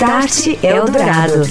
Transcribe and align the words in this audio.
Start 0.00 0.64
Eldorado. 0.64 1.42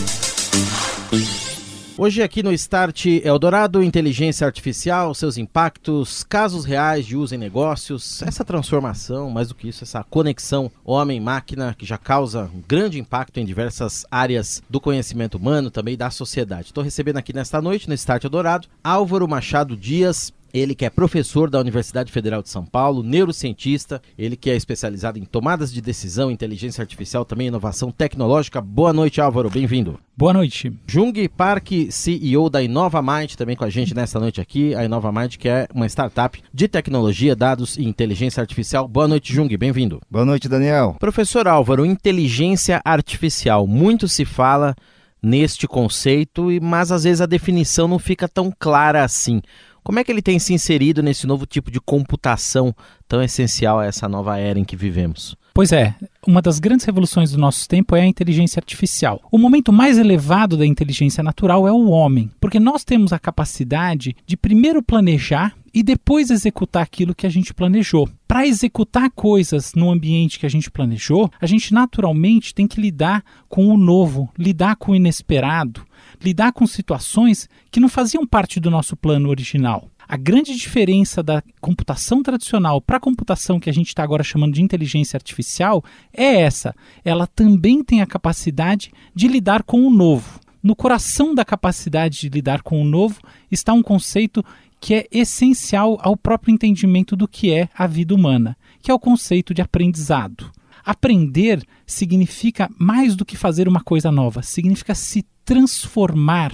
Hoje 1.96 2.24
aqui 2.24 2.42
no 2.42 2.52
Start 2.52 3.06
Eldorado, 3.24 3.84
inteligência 3.84 4.48
artificial, 4.48 5.14
seus 5.14 5.38
impactos, 5.38 6.24
casos 6.24 6.66
reais 6.66 7.06
de 7.06 7.16
uso 7.16 7.36
em 7.36 7.38
negócios, 7.38 8.24
essa 8.24 8.44
transformação, 8.44 9.30
mais 9.30 9.50
do 9.50 9.54
que 9.54 9.68
isso, 9.68 9.84
essa 9.84 10.04
conexão 10.04 10.72
homem-máquina 10.84 11.76
que 11.78 11.86
já 11.86 11.96
causa 12.00 12.50
um 12.52 12.64
grande 12.68 12.98
impacto 12.98 13.40
em 13.40 13.46
diversas 13.46 14.04
áreas 14.10 14.64
do 14.68 14.82
conhecimento 14.82 15.36
humano, 15.36 15.70
também 15.70 15.96
da 15.96 16.10
sociedade. 16.10 16.70
Estou 16.70 16.84
recebendo 16.84 17.18
aqui 17.18 17.32
nesta 17.32 17.62
noite, 17.62 17.88
no 17.88 17.94
Start 17.94 18.24
Eldorado, 18.24 18.68
Álvaro 18.84 19.28
Machado 19.28 19.78
Dias, 19.78 20.34
ele 20.54 20.76
que 20.76 20.86
é 20.86 20.90
professor 20.90 21.50
da 21.50 21.60
Universidade 21.60 22.12
Federal 22.12 22.42
de 22.42 22.50
São 22.50 22.66
Paulo, 22.66 23.04
neurocientista, 23.04 24.02
ele 24.18 24.36
que 24.36 24.50
é 24.50 24.56
especializado 24.56 25.20
em 25.20 25.26
tomadas 25.26 25.72
de 25.72 25.82
decisão, 25.82 26.32
inteligência 26.32 26.82
artificial, 26.82 27.26
também 27.26 27.48
inovação 27.48 27.92
tecnológica. 27.92 28.62
Boa 28.62 28.94
noite, 28.94 29.22
Álvaro, 29.22 29.50
bem-vindo. 29.50 30.00
Boa 30.16 30.34
noite. 30.34 30.74
Jung 30.86 31.30
Park, 31.30 31.70
CEO 31.90 32.50
da 32.50 32.62
Inova 32.62 33.02
Mind, 33.02 33.36
também 33.36 33.56
com 33.56 33.64
a 33.64 33.70
gente 33.70 33.96
nesta 33.96 34.20
noite 34.20 34.42
aqui. 34.42 34.76
A 34.76 34.84
Inova 34.84 35.12
Mind, 35.12 35.38
que 35.38 35.48
é 35.48 35.68
uma 35.74 35.86
startup 35.86 36.42
de 36.54 36.68
tecnologia, 36.68 37.36
dados 37.36 37.78
e 37.78 37.84
inteligência 37.84 38.42
artificial. 38.42 38.88
Boa 38.88 39.08
noite, 39.08 39.34
Jung, 39.34 39.56
bem-vindo. 39.56 40.02
Boa 40.10 40.26
noite, 40.26 40.50
Daniel. 40.50 40.96
Professor 41.00 41.48
Álvaro, 41.48 41.86
inteligência 41.86 42.82
artificial, 42.84 43.66
muito 43.66 44.08
se 44.08 44.26
fala 44.26 44.76
neste 45.22 45.68
conceito, 45.68 46.48
mas 46.62 46.92
às 46.92 47.04
vezes 47.04 47.22
a 47.22 47.26
definição 47.26 47.88
não 47.88 48.00
fica 48.00 48.28
tão 48.28 48.52
clara 48.58 49.04
assim. 49.04 49.42
Como 49.90 49.98
é 49.98 50.04
que 50.04 50.12
ele 50.12 50.22
tem 50.22 50.38
se 50.38 50.54
inserido 50.54 51.02
nesse 51.02 51.26
novo 51.26 51.48
tipo 51.48 51.72
de 51.72 51.82
computação 51.82 52.76
tão 53.08 53.24
essencial 53.24 53.80
a 53.80 53.88
essa 53.88 54.08
nova 54.08 54.38
era 54.38 54.60
em 54.60 54.64
que 54.64 54.76
vivemos? 54.76 55.36
Pois 55.52 55.72
é, 55.72 55.96
uma 56.28 56.44
das 56.44 56.60
grandes 56.60 56.86
revoluções 56.86 57.32
do 57.32 57.40
nosso 57.40 57.68
tempo 57.68 57.96
é 57.96 58.02
a 58.02 58.06
inteligência 58.06 58.60
artificial. 58.60 59.20
O 59.32 59.38
momento 59.40 59.74
mais 59.74 59.98
elevado 59.98 60.56
da 60.56 60.64
inteligência 60.64 61.24
natural 61.24 61.68
é 61.68 61.72
o 61.72 61.90
homem, 61.90 62.30
porque 62.40 62.60
nós 62.60 62.84
temos 62.84 63.12
a 63.12 63.18
capacidade 63.18 64.16
de 64.28 64.38
primeiro 64.38 64.84
planejar 64.84 65.56
e 65.74 65.84
depois 65.84 66.30
executar 66.30 66.84
aquilo 66.84 67.16
que 67.16 67.28
a 67.28 67.30
gente 67.30 67.54
planejou. 67.54 68.10
Para 68.28 68.46
executar 68.46 69.10
coisas 69.12 69.74
no 69.74 69.92
ambiente 69.92 70.40
que 70.40 70.46
a 70.46 70.50
gente 70.50 70.70
planejou, 70.70 71.30
a 71.40 71.46
gente 71.46 71.74
naturalmente 71.74 72.54
tem 72.54 72.68
que 72.68 72.80
lidar 72.80 73.24
com 73.48 73.68
o 73.68 73.78
novo, 73.78 74.30
lidar 74.38 74.76
com 74.76 74.92
o 74.92 74.96
inesperado, 74.96 75.86
lidar 76.24 76.52
com 76.52 76.66
situações 76.68 77.50
que 77.72 77.80
não 77.80 77.90
faziam 77.90 78.26
parte 78.26 78.60
do 78.60 78.70
nosso 78.70 78.96
plano 78.96 79.30
original. 79.30 79.90
A 80.08 80.18
grande 80.18 80.56
diferença 80.56 81.22
da 81.22 81.44
computação 81.62 82.24
tradicional 82.24 82.82
para 82.82 82.98
a 82.98 83.00
computação 83.00 83.60
que 83.60 83.70
a 83.70 83.74
gente 83.74 83.90
está 83.90 84.02
agora 84.02 84.24
chamando 84.24 84.56
de 84.56 84.64
inteligência 84.64 85.18
artificial 85.18 85.84
é 86.12 86.42
essa: 86.42 86.76
ela 87.06 87.28
também 87.28 87.84
tem 87.84 88.02
a 88.02 88.08
capacidade 88.08 88.92
de 89.14 89.28
lidar 89.28 89.62
com 89.62 89.86
o 89.86 89.92
novo. 89.92 90.40
No 90.62 90.76
coração 90.76 91.34
da 91.34 91.46
capacidade 91.46 92.22
de 92.22 92.30
lidar 92.30 92.64
com 92.64 92.82
o 92.82 92.86
novo 92.86 93.22
está 93.52 93.72
um 93.72 93.84
conceito 93.84 94.44
que 94.80 94.94
é 94.94 95.08
essencial 95.12 95.98
ao 96.02 96.16
próprio 96.16 96.54
entendimento 96.54 97.16
do 97.16 97.28
que 97.28 97.52
é 97.52 97.70
a 97.74 97.86
vida 97.86 98.16
humana, 98.16 98.58
que 98.82 98.90
é 98.90 98.94
o 98.94 99.00
conceito 99.00 99.54
de 99.54 99.62
aprendizado. 99.62 100.52
Aprender 100.86 101.64
significa 101.86 102.70
mais 102.80 103.16
do 103.16 103.26
que 103.26 103.36
fazer 103.36 103.68
uma 103.68 103.82
coisa 103.82 104.12
nova, 104.12 104.42
significa 104.42 104.96
se 104.96 105.26
transformar 105.44 106.54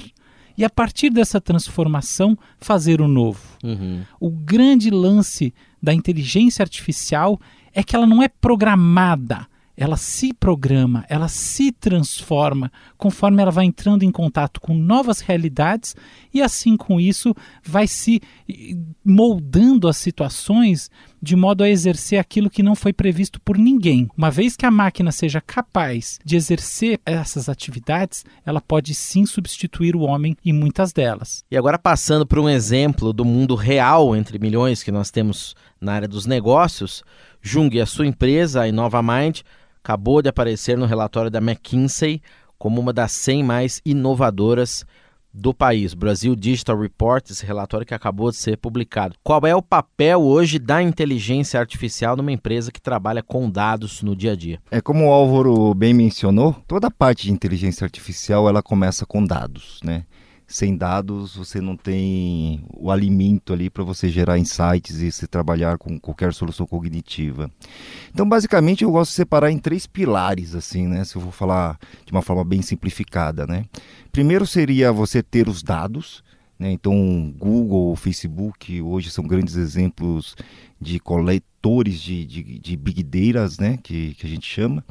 e 0.58 0.64
a 0.64 0.70
partir 0.70 1.10
dessa 1.10 1.40
transformação 1.42 2.38
fazer 2.60 3.02
o 3.02 3.08
novo. 3.08 3.42
Uhum. 3.64 4.04
O 4.20 4.30
grande 4.30 4.90
lance 4.90 5.54
da 5.82 5.94
inteligência 5.94 6.64
artificial 6.64 7.40
é 7.74 7.84
que 7.84 7.96
ela 7.96 8.08
não 8.08 8.24
é 8.24 8.28
programada, 8.28 9.48
ela 9.78 9.98
se 9.98 10.34
programa, 10.34 11.06
ela 11.10 11.28
se 11.28 11.72
transforma 11.72 12.72
conforme 12.98 13.42
ela 13.42 13.52
vai 13.52 13.66
entrando 13.66 14.04
em 14.04 14.12
contato 14.12 14.62
com 14.62 14.74
novas 14.74 15.20
realidades 15.20 15.96
e 16.34 16.42
assim 16.42 16.78
com 16.78 17.00
isso 17.00 17.34
vai 17.64 17.88
se 17.88 18.22
moldando 19.04 19.88
as 19.88 19.98
situações 19.98 20.90
de 21.22 21.36
modo 21.36 21.64
a 21.64 21.70
exercer 21.70 22.20
aquilo 22.20 22.52
que 22.52 22.62
não 22.62 22.76
foi 22.76 22.94
previsto 22.94 23.42
por 23.42 23.58
ninguém. 23.58 24.08
Uma 24.16 24.30
vez 24.30 24.56
que 24.56 24.66
a 24.66 24.70
máquina 24.70 25.12
seja 25.12 25.42
capaz 25.42 26.20
de 26.24 26.36
exercer 26.36 27.00
essas 27.04 27.50
atividades, 27.50 28.24
ela 28.46 28.62
pode 28.62 28.94
sim 28.94 29.26
substituir 29.26 29.96
o 29.96 30.02
homem 30.02 30.38
em 30.46 30.54
muitas 30.54 30.94
delas. 30.94 31.44
E 31.50 31.58
agora 31.58 31.80
passando 31.80 32.28
para 32.28 32.40
um 32.40 32.48
exemplo 32.48 33.12
do 33.12 33.26
mundo 33.26 33.56
real 33.56 34.16
entre 34.16 34.38
milhões 34.38 34.84
que 34.84 34.92
nós 34.92 35.10
temos 35.10 35.56
na 35.82 35.94
área 35.94 36.08
dos 36.08 36.28
negócios, 36.28 37.04
Jung 37.42 37.76
e 37.76 37.82
a 37.82 37.86
sua 37.86 38.06
empresa, 38.06 38.62
a 38.62 38.68
Inova 38.68 39.02
Mind, 39.02 39.42
acabou 39.86 40.20
de 40.20 40.30
aparecer 40.30 40.76
no 40.76 40.88
relatório 40.88 41.30
da 41.30 41.38
McKinsey 41.38 42.20
como 42.58 42.82
uma 42.82 42.92
das 42.92 43.12
100 43.12 43.44
mais 43.44 43.82
inovadoras 43.86 44.84
do 45.32 45.54
país. 45.54 45.94
Brasil 45.94 46.36
Digital 46.36 46.80
Report, 46.80 47.30
esse 47.30 47.46
relatório 47.46 47.86
que 47.86 47.94
acabou 47.94 48.32
de 48.32 48.38
ser 48.38 48.58
publicado. 48.58 49.16
Qual 49.24 49.46
é 49.46 49.56
o 49.56 49.62
papel 49.62 50.22
hoje 50.22 50.58
da 50.58 50.82
inteligência 50.82 51.60
artificial 51.60 52.16
numa 52.16 52.32
empresa 52.32 52.72
que 52.72 52.82
trabalha 52.82 53.22
com 53.22 53.48
dados 53.48 54.02
no 54.02 54.16
dia 54.16 54.32
a 54.32 54.36
dia? 54.36 54.60
É 54.72 54.82
como 54.82 55.06
o 55.06 55.12
Álvaro 55.12 55.74
bem 55.76 55.94
mencionou, 55.94 56.56
toda 56.68 56.90
parte 56.90 57.24
de 57.24 57.34
inteligência 57.34 57.86
artificial 57.86 58.50
ela 58.50 58.64
começa 58.64 59.06
com 59.06 59.24
dados, 59.24 59.80
né? 59.84 60.06
Sem 60.48 60.78
dados 60.78 61.36
você 61.36 61.60
não 61.60 61.76
tem 61.76 62.64
o 62.74 62.92
alimento 62.92 63.52
ali 63.52 63.70
para 63.70 63.84
você 63.84 64.10
gerar 64.10 64.38
insights 64.38 65.02
e 65.02 65.12
se 65.12 65.28
trabalhar 65.28 65.78
com 65.78 66.00
qualquer 66.00 66.34
solução 66.34 66.68
cognitiva. 66.68 67.50
Então, 68.14 68.28
basicamente, 68.28 68.84
eu 68.84 68.92
gosto 68.92 69.12
de 69.12 69.16
separar 69.16 69.52
em 69.52 69.58
três 69.58 69.88
pilares, 69.88 70.54
assim, 70.54 70.88
né? 70.88 71.04
Se 71.04 71.16
eu 71.16 71.22
vou 71.22 71.32
falar 71.32 71.80
de 72.06 72.12
uma 72.12 72.22
forma 72.22 72.44
bem 72.44 72.62
simplificada, 72.62 73.48
né? 73.48 73.66
Primeiro 74.12 74.46
seria 74.46 74.92
você 74.92 75.24
ter 75.24 75.50
os 75.50 75.64
dados, 75.64 76.24
né? 76.60 76.72
Então, 76.72 77.34
Google, 77.38 77.96
Facebook, 77.96 78.82
hoje 78.82 79.10
são 79.10 79.26
grandes 79.26 79.56
exemplos 79.56 80.36
de 80.80 81.00
coletores 81.00 82.00
de, 82.00 82.26
de, 82.26 82.60
de 82.60 82.78
big 82.78 83.04
data, 83.04 83.56
né? 83.60 83.80
Que, 83.82 84.14
que 84.14 84.26
a 84.28 84.30
gente 84.30 84.48
chama. 84.48 84.84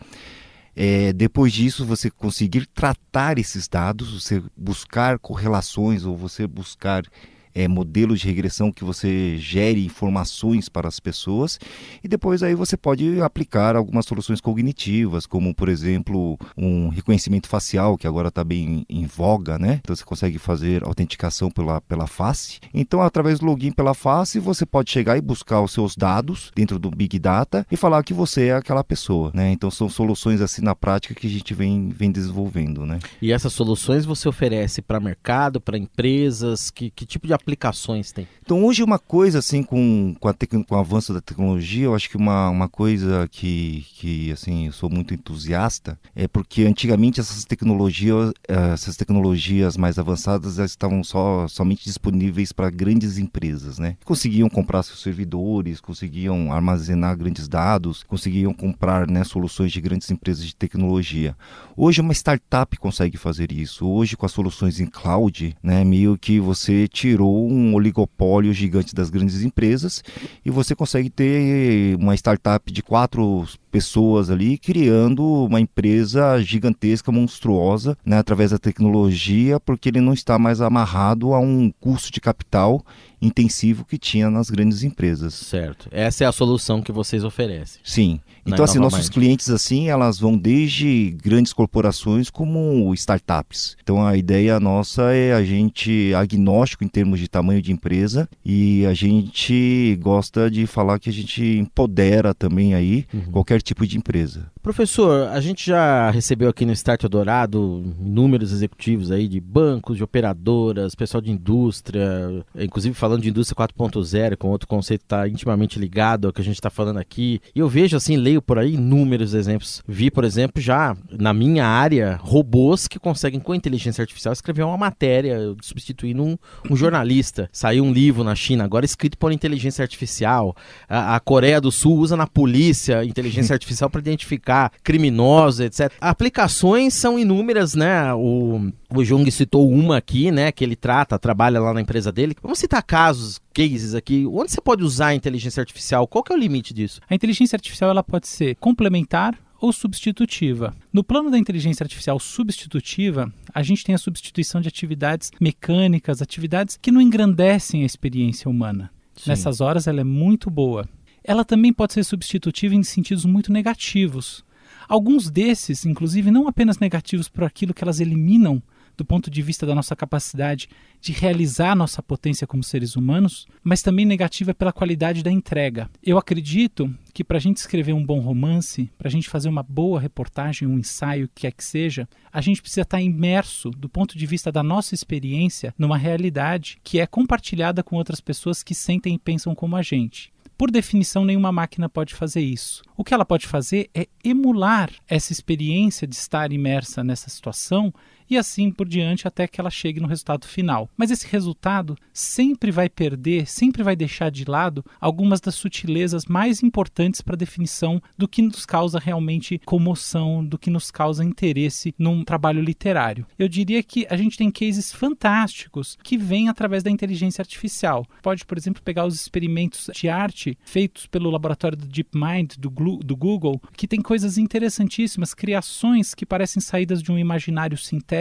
É, 0.77 1.13
depois 1.13 1.53
disso, 1.53 1.87
você 1.87 2.11
conseguir 2.11 2.67
tratar 2.67 3.39
esses 3.39 3.69
dados, 3.69 4.23
você 4.23 4.43
buscar 4.57 5.19
correlações 5.19 6.05
ou 6.05 6.17
você 6.17 6.47
buscar 6.47 7.05
é, 7.55 7.69
modelos 7.69 8.21
de 8.21 8.27
regressão 8.27 8.73
que 8.73 8.85
você 8.85 9.37
gere 9.39 9.85
informações 9.85 10.69
para 10.69 10.89
as 10.89 10.99
pessoas 10.99 11.59
e 12.03 12.09
depois 12.09 12.43
aí 12.43 12.55
você 12.55 12.77
pode 12.77 13.21
aplicar 13.21 13.77
algumas 13.77 14.07
soluções 14.07 14.41
cognitivas, 14.41 15.27
como 15.27 15.55
por 15.55 15.69
exemplo 15.69 16.39
um 16.57 16.89
reconhecimento 16.89 17.49
facial 17.49 17.97
que 17.97 18.07
agora 18.07 18.29
está 18.29 18.43
bem 18.43 18.85
em 18.89 19.07
voga, 19.07 19.59
né? 19.59 19.81
Então 19.83 19.95
você 19.95 20.05
consegue 20.05 20.39
fazer 20.39 20.85
autenticação 20.85 21.51
pela, 21.51 21.81
pela 21.81 22.07
face. 22.07 22.59
Então 22.73 23.01
através 23.01 23.39
do 23.39 23.47
login 23.47 23.71
pela 23.71 23.95
face 23.95 24.39
você 24.41 24.67
pode 24.67 24.91
chegar 24.91 25.17
e 25.17 25.21
buscar 25.21 25.61
os 25.61 25.73
seus 25.73 25.97
dados 25.97 26.51
dentro 26.55 26.79
do 26.79 26.91
Big 26.91 27.19
Data 27.19 27.67
e 27.71 27.77
falar 27.77 28.03
que 28.03 28.15
você 28.15 28.47
é 28.47 28.55
aquela 28.55 28.83
pessoa, 28.83 29.31
né? 29.33 29.53
Então 29.53 29.71
são 29.71 29.89
soluções 29.89 30.41
assim 30.41 30.63
na 30.63 30.75
prática 30.75 31.15
que 31.15 31.27
a 31.27 31.31
gente 31.31 31.55
vem, 31.55 31.91
vem 31.91 32.11
desenvolvendo, 32.11 32.85
né? 32.85 32.99
E 33.21 33.33
essas 33.33 33.53
soluções 33.53 34.05
você 34.05 34.29
oferece 34.29 34.83
para 34.83 34.99
mercado, 34.99 35.61
para 35.61 35.79
empresas, 35.79 36.71
que, 36.71 36.91
que 36.91 37.07
tipo 37.07 37.27
de 37.27 37.33
aplicações 37.45 38.11
tem? 38.11 38.27
Então 38.43 38.65
hoje 38.65 38.83
uma 38.83 38.99
coisa 38.99 39.39
assim 39.39 39.63
com, 39.63 40.15
com, 40.19 40.29
a 40.29 40.35
com 40.35 40.75
o 40.75 40.79
avanço 40.79 41.13
da 41.15 41.21
tecnologia, 41.21 41.85
eu 41.85 41.95
acho 41.95 42.09
que 42.09 42.17
uma, 42.17 42.49
uma 42.49 42.69
coisa 42.69 43.29
que, 43.31 43.87
que 43.95 44.33
assim 44.33 44.67
eu 44.67 44.73
sou 44.73 44.91
muito 44.91 45.15
entusiasta 45.15 45.99
é 46.15 46.27
porque 46.27 46.65
antigamente 46.65 47.21
essas 47.21 47.45
tecnologias 47.45 48.33
essas 48.49 48.97
tecnologias 48.97 49.77
mais 49.77 49.99
avançadas 49.99 50.59
estavam 50.59 51.05
só 51.05 51.47
somente 51.49 51.85
disponíveis 51.85 52.53
para 52.53 52.71
grandes 52.71 53.19
empresas, 53.19 53.79
né? 53.79 53.97
Conseguiam 54.05 54.49
comprar 54.49 54.83
seus 54.83 55.03
servidores, 55.03 55.81
conseguiam 55.81 56.53
armazenar 56.53 57.17
grandes 57.17 57.49
dados, 57.49 58.03
conseguiam 58.03 58.53
comprar 58.53 59.07
né, 59.07 59.25
soluções 59.25 59.73
de 59.73 59.81
grandes 59.81 60.11
empresas 60.11 60.45
de 60.45 60.55
tecnologia. 60.55 61.37
Hoje 61.77 62.01
uma 62.01 62.13
startup 62.13 62.77
consegue 62.79 63.17
fazer 63.17 63.53
isso. 63.53 63.87
Hoje 63.87 64.17
com 64.17 64.27
as 64.27 64.33
soluções 64.33 64.81
em 64.81 64.87
cloud, 64.87 65.57
né, 65.63 65.85
meio 65.85 66.17
que 66.17 66.41
você 66.41 66.87
tirou 66.89 67.34
um 67.35 67.75
oligopólio 67.75 68.53
gigante 68.53 68.95
das 68.95 69.11
grandes 69.11 69.43
empresas 69.43 70.03
e 70.45 70.51
você 70.51 70.75
consegue 70.75 71.11
ter 71.11 71.97
uma 71.97 72.15
startup 72.15 72.73
de 72.73 72.83
quatro 72.83 73.47
pessoas 73.75 74.31
ali 74.31 74.57
criando 74.57 75.25
uma 75.47 75.61
empresa 75.61 76.41
gigantesca, 76.41 77.11
monstruosa, 77.11 77.99
né, 78.07 78.19
através 78.19 78.53
da 78.53 78.59
tecnologia, 78.59 79.59
porque 79.59 79.89
ele 79.89 80.01
não 80.01 80.13
está 80.13 80.39
mais 80.39 80.61
amarrado 80.61 81.35
a 81.35 81.41
um 81.41 81.73
custo 81.81 82.13
de 82.13 82.21
capital 82.21 82.85
intensivo 83.21 83.85
que 83.85 83.99
tinha 83.99 84.31
nas 84.31 84.51
grandes 84.51 84.83
empresas. 84.83 85.35
Certo. 85.35 85.89
Essa 85.91 86.25
é 86.25 86.27
a 86.27 86.33
solução 86.33 86.83
que 86.83 86.93
vocês 86.93 87.25
oferecem. 87.25 87.81
Sim. 87.83 88.21
Então 88.47 88.65
assim, 88.65 88.79
nossos 88.79 89.09
clientes 89.09 89.49
assim, 89.49 89.89
elas 89.89 90.19
vão 90.19 90.37
desde 90.37 91.17
grandes 91.23 91.53
corporações 91.53 92.29
como 92.29 92.93
startups. 92.95 93.77
Então 93.83 94.07
a 94.07 94.17
ideia 94.17 94.61
nossa 94.61 95.15
é 95.15 95.33
a 95.33 95.43
gente 95.43 96.13
agnóstico 96.15 96.85
em 96.85 96.89
termos 96.89 97.19
de 97.19 97.27
tamanho 97.27 97.63
de 97.63 97.73
empresa 97.73 98.29
e 98.45 98.85
a 98.85 98.93
gente 98.93 99.99
gosta 100.03 100.51
de 100.51 100.67
falar 100.67 100.99
que 100.99 101.09
a 101.09 101.13
gente 101.13 101.43
empodera 101.43 102.35
também 102.35 102.75
aí 102.75 103.07
uhum. 103.13 103.33
qualquer 103.33 103.63
tipo 103.65 103.87
de 103.87 103.97
empresa. 103.97 104.53
Professor, 104.65 105.29
a 105.29 105.43
gente 105.43 105.67
já 105.67 106.11
recebeu 106.11 106.49
aqui 106.49 106.65
no 106.65 106.73
Start 106.73 107.03
Dourado 107.03 107.85
inúmeros 108.01 108.51
executivos 108.51 109.11
aí 109.11 109.29
de 109.29 109.39
bancos, 109.39 109.99
de 109.99 110.03
operadoras, 110.03 110.95
pessoal 110.95 111.21
de 111.21 111.31
indústria, 111.31 112.43
inclusive 112.59 112.95
falando 112.95 113.21
de 113.21 113.29
indústria 113.29 113.55
4.0, 113.55 114.39
com 114.39 114.49
outro 114.49 114.67
conceito 114.67 115.03
está 115.03 115.29
intimamente 115.29 115.79
ligado 115.79 116.27
ao 116.27 116.33
que 116.33 116.41
a 116.41 116.45
gente 116.45 116.55
está 116.55 116.71
falando 116.71 116.97
aqui. 116.97 117.43
E 117.55 117.59
eu 117.59 117.69
vejo 117.69 117.95
assim, 117.95 118.17
leio 118.17 118.41
por 118.41 118.59
aí 118.59 118.73
inúmeros 118.73 119.35
exemplos. 119.35 119.83
Vi, 119.87 120.11
por 120.11 120.25
exemplo, 120.25 120.63
já 120.63 120.97
na 121.11 121.35
minha 121.35 121.67
área, 121.67 122.19
robôs 122.23 122.89
que 122.89 122.99
conseguem 122.99 123.41
com 123.41 123.55
inteligência 123.55 124.01
artificial 124.01 124.33
escrever 124.33 124.63
uma 124.63 124.79
matéria 124.79 125.55
substituindo 125.61 126.25
um, 126.25 126.39
um 126.71 126.75
jornalista. 126.75 127.51
Saiu 127.53 127.85
um 127.85 127.93
livro 127.93 128.25
na 128.25 128.35
China 128.35 128.65
agora 128.65 128.87
escrito 128.87 129.19
por 129.19 129.31
inteligência 129.31 129.83
artificial. 129.83 130.57
A, 130.89 131.17
a 131.17 131.21
Coreia 131.21 131.61
do 131.61 131.71
Sul 131.71 131.99
usa 131.99 132.17
na 132.17 132.27
polícia 132.27 133.05
inteligência 133.05 133.53
artificial 133.55 133.91
para 133.91 134.01
identificar 134.01 134.54
identificar 134.55 134.73
criminosos, 134.83 135.61
etc. 135.61 135.93
Aplicações 136.01 136.95
são 136.95 137.19
inúmeras, 137.19 137.75
né? 137.75 138.13
O, 138.15 138.73
o 138.95 139.05
Jung 139.05 139.29
citou 139.31 139.69
uma 139.69 139.97
aqui, 139.99 140.31
né? 140.31 140.53
Que 140.53 140.65
ele 140.65 140.77
trata, 140.77 141.19
trabalha 141.19 141.61
lá 141.61 141.75
na 141.75 141.81
empresa 141.81 142.13
dele. 142.13 142.37
Vamos 142.43 142.59
citar 142.59 142.83
casos, 142.83 143.41
cases 143.53 143.95
aqui. 143.95 144.27
Onde 144.27 144.53
você 144.53 144.61
pode 144.61 144.83
usar 144.83 145.09
a 145.09 145.15
inteligência 145.15 145.61
artificial? 145.61 146.07
Qual 146.07 146.23
que 146.23 146.33
é 146.33 146.37
o 146.37 146.39
limite 146.39 146.73
disso? 146.73 147.01
A 147.09 147.15
inteligência 147.15 147.57
artificial 147.57 147.91
ela 147.91 148.03
pode 148.03 148.29
ser 148.29 148.57
complementar 148.57 149.39
ou 149.61 149.73
substitutiva. 149.73 150.75
No 150.93 151.03
plano 151.03 151.31
da 151.31 151.39
inteligência 151.39 151.83
artificial 151.85 152.21
substitutiva, 152.21 153.33
a 153.53 153.63
gente 153.63 153.83
tem 153.83 153.95
a 153.95 153.99
substituição 153.99 154.61
de 154.61 154.69
atividades 154.69 155.31
mecânicas, 155.41 156.21
atividades 156.21 156.79
que 156.81 156.93
não 156.93 157.01
engrandecem 157.01 157.83
a 157.83 157.87
experiência 157.87 158.51
humana. 158.51 158.91
Sim. 159.17 159.31
Nessas 159.31 159.61
horas 159.61 159.87
ela 159.87 160.01
é 160.01 160.05
muito 160.05 160.51
boa 160.51 160.87
ela 161.25 161.45
também 161.45 161.73
pode 161.73 161.95
ser 161.95 162.05
substitutiva 162.05 162.75
em 162.75 162.83
sentidos 162.83 163.25
muito 163.25 163.53
negativos. 163.53 164.45
Alguns 164.87 165.31
desses, 165.31 165.87
inclusive, 165.87 166.31
não 166.31 166.47
apenas 166.47 166.79
negativos 166.79 167.29
por 167.29 167.43
aquilo 167.43 167.73
que 167.73 167.83
elas 167.83 168.01
eliminam 168.01 168.63
do 168.97 169.05
ponto 169.05 169.31
de 169.31 169.43
vista 169.43 169.67
da 169.67 169.75
nossa 169.75 169.97
capacidade 169.97 170.69
de 171.01 171.13
realizar 171.13 171.75
nossa 171.75 172.03
potência 172.03 172.47
como 172.47 172.63
seres 172.63 172.97
humanos, 172.97 173.47
mas 173.63 173.83
também 173.83 174.07
negativa 174.07 174.55
pela 174.55 174.73
qualidade 174.73 175.23
da 175.23 175.31
entrega. 175.31 175.91
Eu 176.03 176.17
acredito 176.17 176.93
que 177.13 177.25
para 177.25 177.37
a 177.37 177.41
gente 177.41 177.59
escrever 177.59 177.93
um 177.93 178.05
bom 178.05 178.21
romance, 178.21 178.91
para 178.97 179.09
a 179.09 179.11
gente 179.11 179.29
fazer 179.29 179.49
uma 179.49 179.63
boa 179.63 180.01
reportagem, 180.01 180.67
um 180.67 180.79
ensaio, 180.79 181.29
que 181.35 181.43
quer 181.43 181.53
que 181.53 181.65
seja, 181.65 182.09
a 182.33 182.41
gente 182.41 182.63
precisa 182.63 182.83
estar 182.83 183.01
imerso, 183.01 183.71
do 183.71 183.89
ponto 183.89 184.17
de 184.17 184.27
vista 184.27 184.51
da 184.51 184.63
nossa 184.63 184.95
experiência, 184.95 185.75
numa 185.79 185.99
realidade 185.99 186.79
que 186.83 186.99
é 186.99 187.07
compartilhada 187.07 187.83
com 187.83 187.97
outras 187.97 188.21
pessoas 188.21 188.63
que 188.63 188.75
sentem 188.75 189.15
e 189.15 189.19
pensam 189.19 189.55
como 189.55 189.77
a 189.77 189.83
gente. 189.83 190.33
Por 190.57 190.71
definição, 190.71 191.25
nenhuma 191.25 191.51
máquina 191.51 191.89
pode 191.89 192.15
fazer 192.15 192.41
isso. 192.41 192.83
O 192.97 193.03
que 193.03 193.13
ela 193.13 193.25
pode 193.25 193.47
fazer 193.47 193.91
é 193.95 194.07
emular 194.23 194.91
essa 195.09 195.33
experiência 195.33 196.07
de 196.07 196.15
estar 196.15 196.53
imersa 196.53 197.03
nessa 197.03 197.29
situação 197.29 197.93
e 198.29 198.37
assim 198.37 198.71
por 198.71 198.89
diante 198.89 199.29
até 199.29 199.47
que 199.47 199.61
ela 199.61 199.71
chegue 199.71 200.01
no 200.01 200.09
resultado 200.09 200.47
final. 200.47 200.89
Mas 200.97 201.11
esse 201.11 201.27
resultado 201.27 201.97
sempre 202.13 202.71
vai 202.71 202.89
perder, 202.89 203.47
sempre 203.47 203.83
vai 203.83 203.97
deixar 203.97 204.31
de 204.31 204.45
lado 204.45 204.85
algumas 205.01 205.41
das 205.41 205.55
sutilezas 205.55 206.25
mais 206.27 206.63
importantes 206.63 207.21
para 207.21 207.35
a 207.35 207.39
definição 207.39 208.01
do 208.17 208.29
que 208.29 208.43
nos 208.43 208.65
causa 208.65 208.99
realmente 208.99 209.61
comoção, 209.65 210.45
do 210.45 210.59
que 210.59 210.71
nos 210.71 210.91
causa 210.91 211.25
interesse 211.25 211.95
num 211.99 212.25
trabalho 212.25 212.63
literário. 212.63 213.27
Eu 213.39 213.49
diria 213.49 213.83
que 213.83 214.07
a 214.09 214.17
gente 214.17 214.39
tem 214.39 214.51
cases 214.51 214.93
fantásticos 214.93 215.99
que 216.03 216.17
vêm 216.17 216.49
através 216.49 216.83
da 216.83 216.91
inteligência 216.91 217.43
artificial. 217.43 218.07
Pode, 218.23 218.45
por 218.45 218.57
exemplo, 218.57 218.83
pegar 218.83 219.07
os 219.07 219.15
experimentos 219.15 219.91
de 219.95 220.09
arte 220.09 220.57
feitos 220.65 221.07
pelo 221.07 221.31
laboratório 221.31 221.77
do 221.77 221.87
DeepMind 221.87 222.57
do, 222.59 222.71
do 222.71 223.17
Google, 223.17 223.61
que 223.77 223.89
tem 223.89 224.01
coisas 224.01 224.39
interessantíssimas, 224.39 225.35
criações 225.35 226.15
que 226.15 226.27
parecem 226.27 226.61
saídas 226.61 227.03
de 227.03 227.11
um 227.11 227.19
imaginário 227.19 227.77
sintético 227.77 228.14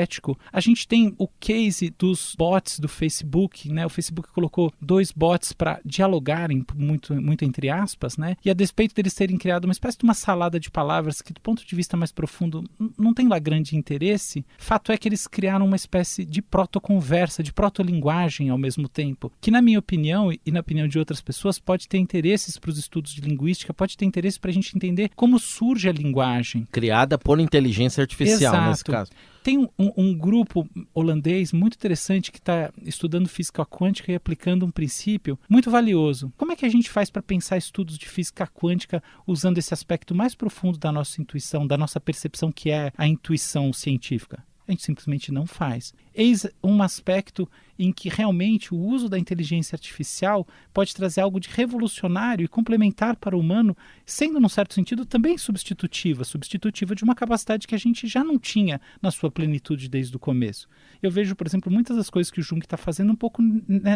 A 0.51 0.59
gente 0.59 0.87
tem 0.87 1.13
o 1.17 1.27
case 1.27 1.93
dos 1.97 2.35
bots 2.37 2.79
do 2.79 2.87
Facebook, 2.87 3.71
né? 3.71 3.85
O 3.85 3.89
Facebook 3.89 4.29
colocou 4.31 4.71
dois 4.81 5.11
bots 5.11 5.53
para 5.53 5.79
dialogarem, 5.85 6.65
muito, 6.75 7.13
muito 7.15 7.45
entre 7.45 7.69
aspas, 7.69 8.17
né? 8.17 8.35
E 8.43 8.49
a 8.49 8.53
despeito 8.53 8.95
deles 8.95 9.13
terem 9.13 9.37
criado 9.37 9.65
uma 9.65 9.71
espécie 9.71 9.97
de 9.97 10.03
uma 10.03 10.13
salada 10.13 10.59
de 10.59 10.71
palavras 10.71 11.21
que, 11.21 11.33
do 11.33 11.41
ponto 11.41 11.65
de 11.65 11.75
vista 11.75 11.97
mais 11.97 12.11
profundo, 12.11 12.63
não 12.97 13.13
tem 13.13 13.27
lá 13.27 13.39
grande 13.39 13.75
interesse, 13.75 14.45
fato 14.57 14.91
é 14.91 14.97
que 14.97 15.07
eles 15.07 15.27
criaram 15.27 15.65
uma 15.65 15.75
espécie 15.75 16.25
de 16.25 16.41
protoconversa, 16.41 17.43
de 17.43 17.53
protolinguagem 17.53 18.49
ao 18.49 18.57
mesmo 18.57 18.87
tempo, 18.87 19.31
que, 19.41 19.51
na 19.51 19.61
minha 19.61 19.79
opinião 19.79 20.31
e 20.31 20.51
na 20.51 20.59
opinião 20.59 20.87
de 20.87 20.99
outras 20.99 21.21
pessoas, 21.21 21.59
pode 21.59 21.87
ter 21.87 21.97
interesses 21.97 22.57
para 22.57 22.69
os 22.69 22.77
estudos 22.77 23.13
de 23.13 23.21
linguística, 23.21 23.73
pode 23.73 23.97
ter 23.97 24.05
interesse 24.05 24.39
para 24.39 24.51
a 24.51 24.53
gente 24.53 24.75
entender 24.75 25.11
como 25.15 25.39
surge 25.39 25.89
a 25.89 25.91
linguagem. 25.91 26.67
Criada 26.71 27.17
por 27.17 27.39
inteligência 27.39 28.01
artificial, 28.01 28.53
Exato. 28.53 28.69
nesse 28.69 28.83
caso. 28.83 29.11
Tem 29.43 29.57
um, 29.57 29.69
um 29.77 30.17
grupo 30.17 30.67
holandês 30.93 31.51
muito 31.51 31.75
interessante 31.75 32.31
que 32.31 32.39
está 32.39 32.71
estudando 32.81 33.27
física 33.27 33.65
quântica 33.65 34.11
e 34.11 34.15
aplicando 34.15 34.65
um 34.65 34.71
princípio 34.71 35.37
muito 35.49 35.69
valioso. 35.69 36.31
Como 36.37 36.53
é 36.53 36.55
que 36.55 36.65
a 36.65 36.69
gente 36.69 36.89
faz 36.89 37.09
para 37.09 37.21
pensar 37.21 37.57
estudos 37.57 37.97
de 37.97 38.07
física 38.07 38.47
quântica 38.47 39.03
usando 39.27 39.57
esse 39.57 39.73
aspecto 39.73 40.15
mais 40.15 40.33
profundo 40.33 40.77
da 40.77 40.93
nossa 40.93 41.21
intuição, 41.21 41.67
da 41.67 41.77
nossa 41.77 41.99
percepção, 41.99 42.53
que 42.53 42.71
é 42.71 42.93
a 42.97 43.05
intuição 43.05 43.73
científica? 43.73 44.41
A 44.65 44.71
gente 44.71 44.83
simplesmente 44.83 45.29
não 45.29 45.45
faz. 45.45 45.93
Eis 46.15 46.45
um 46.63 46.81
aspecto 46.81 47.49
em 47.77 47.91
que 47.91 48.09
realmente 48.09 48.73
o 48.73 48.77
uso 48.77 49.09
da 49.09 49.17
inteligência 49.17 49.75
artificial 49.75 50.47
pode 50.73 50.93
trazer 50.93 51.21
algo 51.21 51.39
de 51.39 51.49
revolucionário 51.49 52.43
e 52.43 52.47
complementar 52.47 53.15
para 53.15 53.35
o 53.35 53.39
humano, 53.39 53.75
sendo, 54.05 54.39
num 54.39 54.49
certo 54.49 54.73
sentido, 54.73 55.05
também 55.05 55.37
substitutiva 55.37 56.23
substitutiva 56.23 56.95
de 56.95 57.03
uma 57.03 57.15
capacidade 57.15 57.67
que 57.67 57.75
a 57.75 57.77
gente 57.77 58.07
já 58.07 58.23
não 58.23 58.37
tinha 58.37 58.79
na 59.01 59.11
sua 59.11 59.31
plenitude 59.31 59.89
desde 59.89 60.15
o 60.15 60.19
começo. 60.19 60.67
Eu 61.01 61.11
vejo, 61.11 61.35
por 61.35 61.47
exemplo, 61.47 61.71
muitas 61.71 61.97
das 61.97 62.09
coisas 62.09 62.31
que 62.31 62.39
o 62.39 62.43
Jung 62.43 62.63
está 62.63 62.77
fazendo 62.77 63.11
um 63.11 63.15
pouco 63.15 63.41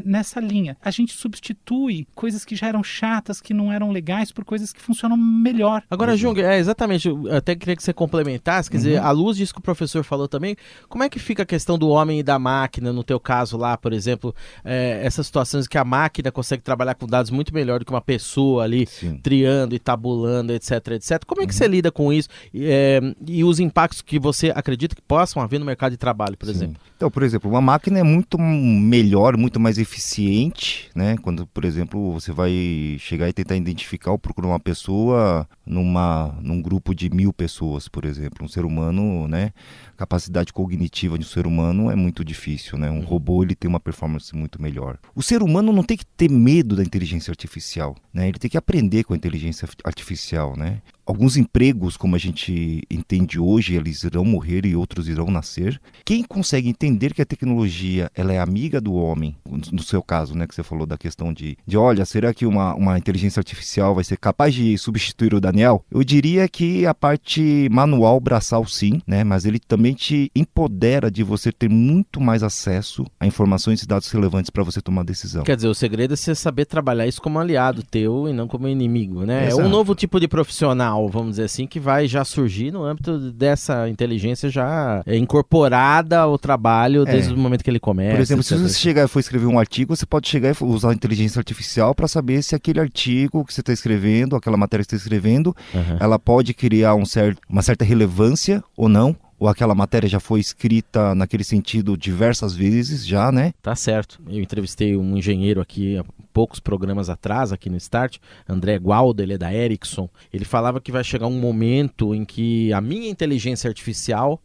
nessa 0.03 0.39
linha. 0.39 0.77
A 0.81 0.91
gente 0.91 1.13
substitui 1.13 2.07
coisas 2.13 2.43
que 2.43 2.55
já 2.55 2.67
eram 2.67 2.83
chatas, 2.83 3.39
que 3.39 3.53
não 3.53 3.71
eram 3.71 3.91
legais, 3.91 4.31
por 4.31 4.43
coisas 4.43 4.73
que 4.73 4.81
funcionam 4.81 5.15
melhor. 5.17 5.83
Agora, 5.89 6.17
Jung, 6.17 6.39
é 6.41 6.57
exatamente, 6.57 7.07
eu 7.07 7.33
até 7.33 7.55
queria 7.55 7.75
que 7.75 7.83
você 7.83 7.93
complementasse, 7.93 8.69
quer 8.69 8.77
uhum. 8.77 8.83
dizer, 8.83 8.97
à 8.99 9.11
luz 9.11 9.37
disso 9.37 9.53
que 9.53 9.59
o 9.59 9.63
professor 9.63 10.03
falou 10.03 10.27
também, 10.27 10.55
como 10.89 11.03
é 11.03 11.09
que 11.09 11.19
fica 11.19 11.43
a 11.43 11.45
questão 11.45 11.77
do 11.77 11.89
homem 11.89 12.06
e 12.12 12.24
da 12.24 12.39
máquina, 12.39 12.92
no 12.92 13.04
teu 13.04 13.19
caso 13.19 13.57
lá, 13.57 13.77
por 13.77 13.94
exemplo, 13.94 14.33
é, 14.63 15.01
essas 15.04 15.25
situações 15.25 15.68
que 15.68 15.77
a 15.77 15.83
máquina 15.83 16.31
consegue 16.31 16.63
trabalhar 16.63 16.95
com 16.95 17.06
dados 17.06 17.31
muito 17.31 17.54
melhor 17.54 17.80
do 17.80 17.86
que 17.86 17.92
uma 17.92 18.01
pessoa 18.01 18.63
ali, 18.63 18.86
Sim. 18.86 19.18
triando 19.18 19.75
e 19.75 19.80
tabulando, 19.80 20.54
etc, 20.54 20.71
etc. 20.92 21.24
Como 21.25 21.42
é 21.42 21.45
que 21.45 21.54
uhum. 21.54 21.57
você 21.57 21.68
lida 21.68 21.92
com 21.92 22.12
isso 22.12 22.30
é, 22.56 23.01
e 23.25 23.44
os 23.44 23.59
impactos 23.59 24.01
que 24.01 24.19
você 24.19 24.51
acredita 24.56 24.95
que 24.95 25.01
possam 25.01 25.41
haver 25.41 25.60
no 25.60 25.65
mercado 25.65 25.91
de 25.91 25.98
trabalho, 25.98 26.38
por 26.38 26.48
Sim. 26.48 26.51
exemplo? 26.51 26.81
Então, 26.96 27.12
por 27.12 27.22
exemplo, 27.22 27.50
uma 27.50 27.62
máquina 27.62 28.00
é 28.00 28.03
muito 28.03 28.39
melhor, 28.39 29.38
muito 29.38 29.60
mais 29.60 29.77
eficiente, 29.77 30.89
né? 30.96 31.15
Quando, 31.22 31.46
por 31.46 31.63
exemplo, 31.63 32.13
você 32.13 32.31
vai 32.31 32.98
chegar 33.00 33.29
e 33.29 33.34
tentar 33.34 33.55
identificar 33.55 34.12
ou 34.12 34.17
procurar 34.17 34.48
uma 34.48 34.60
pessoa 34.60 35.48
numa, 35.63 36.36
num 36.41 36.60
grupo 36.60 36.96
de 36.96 37.10
mil 37.10 37.31
pessoas, 37.31 37.88
por 37.88 38.03
exemplo. 38.03 38.43
Um 38.43 38.48
ser 38.48 38.65
humano, 38.65 39.27
né? 39.27 39.51
capacidade 39.98 40.53
cognitiva 40.53 41.17
de 41.17 41.25
um 41.25 41.27
ser 41.27 41.48
humano 41.48 41.89
é 41.89 41.96
muito 41.98 42.24
difícil, 42.24 42.77
né? 42.77 42.89
Um 42.89 43.01
robô 43.01 43.44
ele 43.44 43.56
tem 43.56 43.68
uma 43.68 43.80
performance 43.80 44.36
muito 44.36 44.62
melhor. 44.62 44.98
O 45.16 45.22
ser 45.22 45.42
humano 45.44 45.74
não 45.74 45.84
tem 45.84 45.98
que 45.98 46.06
ter 46.06 46.30
medo 46.30 46.75
da 46.75 46.84
inteligência 46.84 47.32
artificial, 47.32 47.96
né? 48.13 48.30
Ele 48.30 48.39
tem 48.39 48.50
que 48.50 48.58
aprender 48.58 49.04
com 49.04 49.13
a 49.13 49.18
inteligência 49.18 49.68
artificial, 49.84 50.56
né? 50.56 50.82
Alguns 51.07 51.37
empregos, 51.37 51.95
como 51.95 52.15
a 52.15 52.19
gente 52.19 52.83
entende 52.91 53.39
hoje, 53.39 53.75
eles 53.75 54.03
irão 54.03 54.25
morrer 54.25 54.65
e 54.65 54.75
outros 54.75 55.07
irão 55.07 55.27
nascer. 55.27 55.79
Quem 56.03 56.21
consegue 56.21 56.67
entender 56.67 57.13
que 57.13 57.21
a 57.21 57.25
tecnologia 57.25 58.11
ela 58.13 58.33
é 58.33 58.39
amiga 58.39 58.81
do 58.81 58.93
homem, 58.93 59.35
no 59.71 59.81
seu 59.81 60.03
caso, 60.03 60.35
né, 60.35 60.45
que 60.45 60.53
você 60.53 60.63
falou 60.63 60.85
da 60.85 60.97
questão 60.97 61.31
de, 61.31 61.57
de 61.65 61.77
olha, 61.77 62.03
será 62.05 62.33
que 62.33 62.45
uma, 62.45 62.75
uma 62.75 62.97
inteligência 62.97 63.39
artificial 63.39 63.95
vai 63.95 64.03
ser 64.03 64.17
capaz 64.17 64.53
de 64.53 64.77
substituir 64.77 65.33
o 65.33 65.39
Daniel? 65.39 65.83
Eu 65.89 66.03
diria 66.03 66.47
que 66.49 66.85
a 66.85 66.93
parte 66.93 67.69
manual, 67.71 68.19
braçal, 68.19 68.65
sim, 68.67 69.01
né, 69.07 69.23
mas 69.23 69.45
ele 69.45 69.59
também 69.59 69.93
te 69.93 70.29
empodera 70.35 71.09
de 71.09 71.23
você 71.23 71.51
ter 71.53 71.69
muito 71.69 72.19
mais 72.19 72.43
acesso 72.43 73.05
a 73.17 73.25
informações 73.25 73.81
e 73.81 73.87
dados 73.87 74.11
relevantes 74.11 74.49
para 74.49 74.63
você 74.63 74.81
tomar 74.81 75.03
decisão. 75.03 75.43
Quer 75.43 75.55
dizer, 75.55 75.69
o 75.69 75.73
segredo 75.73 76.13
é 76.13 76.17
você 76.17 76.35
saber 76.35 76.65
trabalhar 76.65 77.07
isso 77.07 77.21
como 77.21 77.39
aliado 77.39 77.81
teu 77.81 78.27
e 78.27 78.33
não 78.33 78.47
como 78.47 78.67
inimigo, 78.67 79.23
né? 79.23 79.47
Exato. 79.47 79.61
É 79.61 79.65
um 79.65 79.69
novo 79.69 79.95
tipo 79.95 80.19
de 80.19 80.27
profissional 80.27 80.97
vamos 81.08 81.32
dizer 81.32 81.44
assim, 81.44 81.68
que 81.68 81.80
vai 81.80 82.08
já 82.08 82.24
surgir 82.24 82.72
no 82.72 82.84
âmbito 82.84 83.32
dessa 83.32 83.89
inteligência 83.89 84.50
já 84.50 85.04
incorporada 85.06 86.20
ao 86.20 86.38
trabalho 86.38 87.04
é. 87.04 87.12
desde 87.12 87.34
o 87.34 87.38
momento 87.38 87.63
que 87.63 87.70
ele 87.70 87.80
começa. 87.80 88.16
Por 88.16 88.22
exemplo, 88.22 88.44
se 88.44 88.56
você 88.56 88.80
chegar 88.80 89.04
e 89.04 89.08
for 89.08 89.20
escrever 89.20 89.48
um 89.48 89.60
artigo, 89.60 89.96
você 89.96 90.06
pode 90.06 90.30
chegar 90.30 90.56
e 90.56 90.63
usar 90.63 90.92
a 90.92 90.94
inteligência 90.94 91.39
artificial 91.39 91.94
para 91.94 92.08
saber 92.08 92.42
se 92.42 92.56
aquele 92.56 92.80
artigo 92.80 93.44
que 93.44 93.54
você 93.54 93.60
está 93.60 93.74
escrevendo, 93.74 94.36
aquela 94.36 94.56
matéria 94.56 94.86
que 94.86 94.89
você 94.89 94.96
está 94.96 95.06
escrevendo, 95.06 95.56
uhum. 95.74 95.98
ela 96.00 96.18
pode 96.18 96.54
criar 96.54 96.96
um 96.96 97.06
certo, 97.06 97.42
uma 97.50 97.62
certa 97.62 97.84
relevância 97.84 98.63
ou 98.75 98.88
não 98.88 99.16
ou 99.39 99.48
aquela 99.48 99.75
matéria 99.75 100.10
já 100.10 100.20
foi 100.20 100.39
escrita 100.39 101.13
naquele 101.13 101.44
sentido 101.44 101.96
diversas 101.96 102.56
vezes 102.56 103.06
já, 103.06 103.32
né? 103.32 103.53
Tá 103.62 103.75
certo. 103.75 104.20
Eu 104.27 104.41
entrevistei 104.41 104.98
um 104.98 105.15
engenheiro 105.15 105.62
aqui 105.62 105.98
há 105.98 106.06
poucos 106.34 106.60
programas 106.60 107.10
atrás, 107.10 107.51
aqui 107.51 107.70
no 107.70 107.77
Start, 107.77 108.17
André 108.48 108.79
Gualda, 108.79 109.24
ele 109.24 109.34
é 109.34 109.38
da 109.38 109.53
Ericsson. 109.53 110.10
Ele 110.34 110.46
falava 110.46 110.82
que 110.82 110.91
vai 110.91 111.03
chegar 111.03 111.27
um 111.27 111.39
momento 111.39 112.15
em 112.15 112.25
que 112.25 112.74
a 112.74 112.82
minha 112.82 113.10
inteligência 113.10 113.67
artificial 113.67 114.41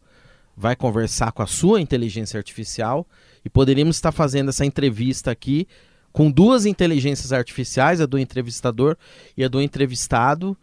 vai 0.56 0.76
conversar 0.76 1.32
com 1.32 1.42
a 1.42 1.46
sua 1.46 1.80
inteligência 1.80 2.36
artificial 2.36 3.06
e 3.44 3.48
poderíamos 3.48 3.96
estar 3.96 4.12
fazendo 4.12 4.50
essa 4.50 4.64
entrevista 4.64 5.30
aqui 5.30 5.66
com 6.12 6.30
duas 6.30 6.66
inteligências 6.66 7.32
artificiais, 7.32 8.00
a 8.00 8.06
do 8.06 8.18
entrevistador 8.18 8.96
e 9.36 9.42
a 9.42 9.48
do 9.48 9.62
entrevistado, 9.62 10.56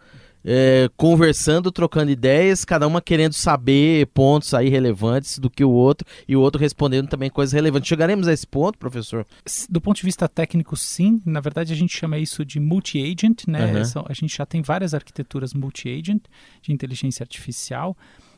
é, 0.43 0.89
conversando, 0.95 1.71
trocando 1.71 2.11
ideias, 2.11 2.63
cada 2.63 2.87
uma 2.87 3.01
querendo 3.01 3.33
saber 3.33 4.07
pontos 4.07 4.53
aí 4.53 4.69
relevantes 4.69 5.37
do 5.39 5.49
que 5.49 5.63
o 5.63 5.69
outro 5.69 6.07
e 6.27 6.35
o 6.35 6.41
outro 6.41 6.59
respondendo 6.59 7.07
também 7.07 7.29
coisas 7.29 7.53
relevantes. 7.53 7.87
Chegaremos 7.87 8.27
a 8.27 8.33
esse 8.33 8.47
ponto, 8.47 8.77
professor? 8.77 9.25
Do 9.69 9.81
ponto 9.81 9.97
de 9.97 10.03
vista 10.03 10.27
técnico, 10.27 10.75
sim. 10.75 11.21
Na 11.25 11.39
verdade, 11.39 11.73
a 11.73 11.75
gente 11.75 11.95
chama 11.95 12.17
isso 12.17 12.45
de 12.45 12.59
multi-agent, 12.59 13.47
né? 13.47 13.65
Uhum. 13.65 14.03
A 14.07 14.13
gente 14.13 14.35
já 14.35 14.45
tem 14.45 14.61
várias 14.61 14.93
arquiteturas 14.93 15.53
multi-agent 15.53 16.23
de 16.61 16.71
inteligência 16.71 17.23
artificial. 17.23 17.95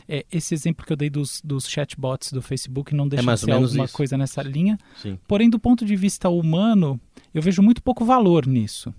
É, 0.08 0.25
esse 0.31 0.53
exemplo 0.53 0.86
que 0.86 0.91
eu 0.91 0.98
dei 0.98 1.10
dos, 1.10 1.41
dos 1.43 1.70
chatbots 1.70 2.34
do 2.34 2.41
Facebook 2.41 2.93
não 2.93 3.08
deixa 3.08 3.31
é 3.31 3.34
de 3.34 3.39
ser 3.39 3.51
alguma 3.51 3.86
isso. 3.86 3.93
coisa 3.93 4.17
nessa 4.17 4.41
linha. 4.41 4.77
Sim. 5.01 5.17
Porém, 5.27 5.50
do 5.50 5.60
ponto 5.60 5.86
de 5.86 5.96
vista 5.96 6.27
humano, 6.29 7.00
eu 7.34 7.41
vejo 7.41 7.62
muito 7.62 7.81
pouco 7.81 8.03
valor 8.03 8.46
nisso. 8.46 8.93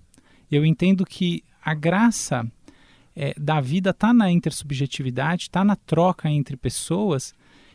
Eu 0.51 0.65
entendo 0.65 1.05
que 1.05 1.43
a 1.63 1.75
graça 1.75 2.47
é, 3.15 3.35
da 3.39 3.61
vida 3.61 3.91
está 3.91 4.13
na 4.13 4.31
intersubjetividade, 4.31 5.45
está 5.45 5.65
na 5.65 5.77
troca 5.77 6.31
entre 6.31 6.57
pessoas. 6.57 7.35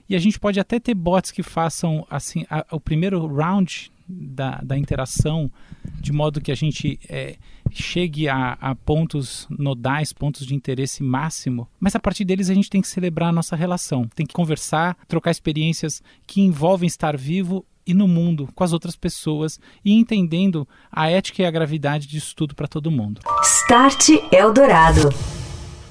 E 0.09 0.15
a 0.15 0.19
gente 0.19 0.39
pode 0.39 0.59
até 0.59 0.79
ter 0.79 0.93
bots 0.93 1.31
que 1.31 1.43
façam 1.43 2.05
assim 2.09 2.45
a, 2.49 2.65
o 2.71 2.79
primeiro 2.79 3.25
round 3.27 3.91
da, 4.07 4.61
da 4.63 4.77
interação, 4.77 5.51
de 5.99 6.13
modo 6.13 6.39
que 6.39 6.51
a 6.51 6.55
gente 6.55 6.97
é, 7.09 7.35
chegue 7.71 8.29
a, 8.29 8.53
a, 8.53 8.73
pontos 8.73 9.45
nodais, 9.49 10.13
pontos 10.13 10.45
de 10.45 10.55
interesse 10.55 11.03
máximo, 11.03 11.67
mas 11.79 11.95
a 11.95 11.99
partir 11.99 12.23
deles 12.23 12.49
a 12.49 12.53
gente 12.53 12.69
tem 12.69 12.81
que 12.81 12.87
celebrar 12.87 13.29
a 13.29 13.33
nossa 13.33 13.55
relação, 13.55 14.07
tem 14.15 14.25
que 14.25 14.33
conversar, 14.33 14.97
trocar 15.07 15.31
experiências 15.31 16.01
que 16.25 16.41
envolvem 16.41 16.87
estar 16.87 17.17
vivo 17.17 17.65
e 17.87 17.93
no 17.93 18.07
mundo 18.07 18.49
com 18.53 18.63
as 18.63 18.73
outras 18.73 18.95
pessoas 18.95 19.59
e 19.83 19.93
entendendo 19.93 20.67
a 20.91 21.09
ética 21.09 21.41
e 21.41 21.45
a 21.45 21.51
gravidade 21.51 22.07
disso 22.07 22.35
tudo 22.35 22.53
para 22.53 22.67
todo 22.67 22.91
mundo. 22.91 23.21
Start 23.43 24.09
Eldorado. 24.31 25.09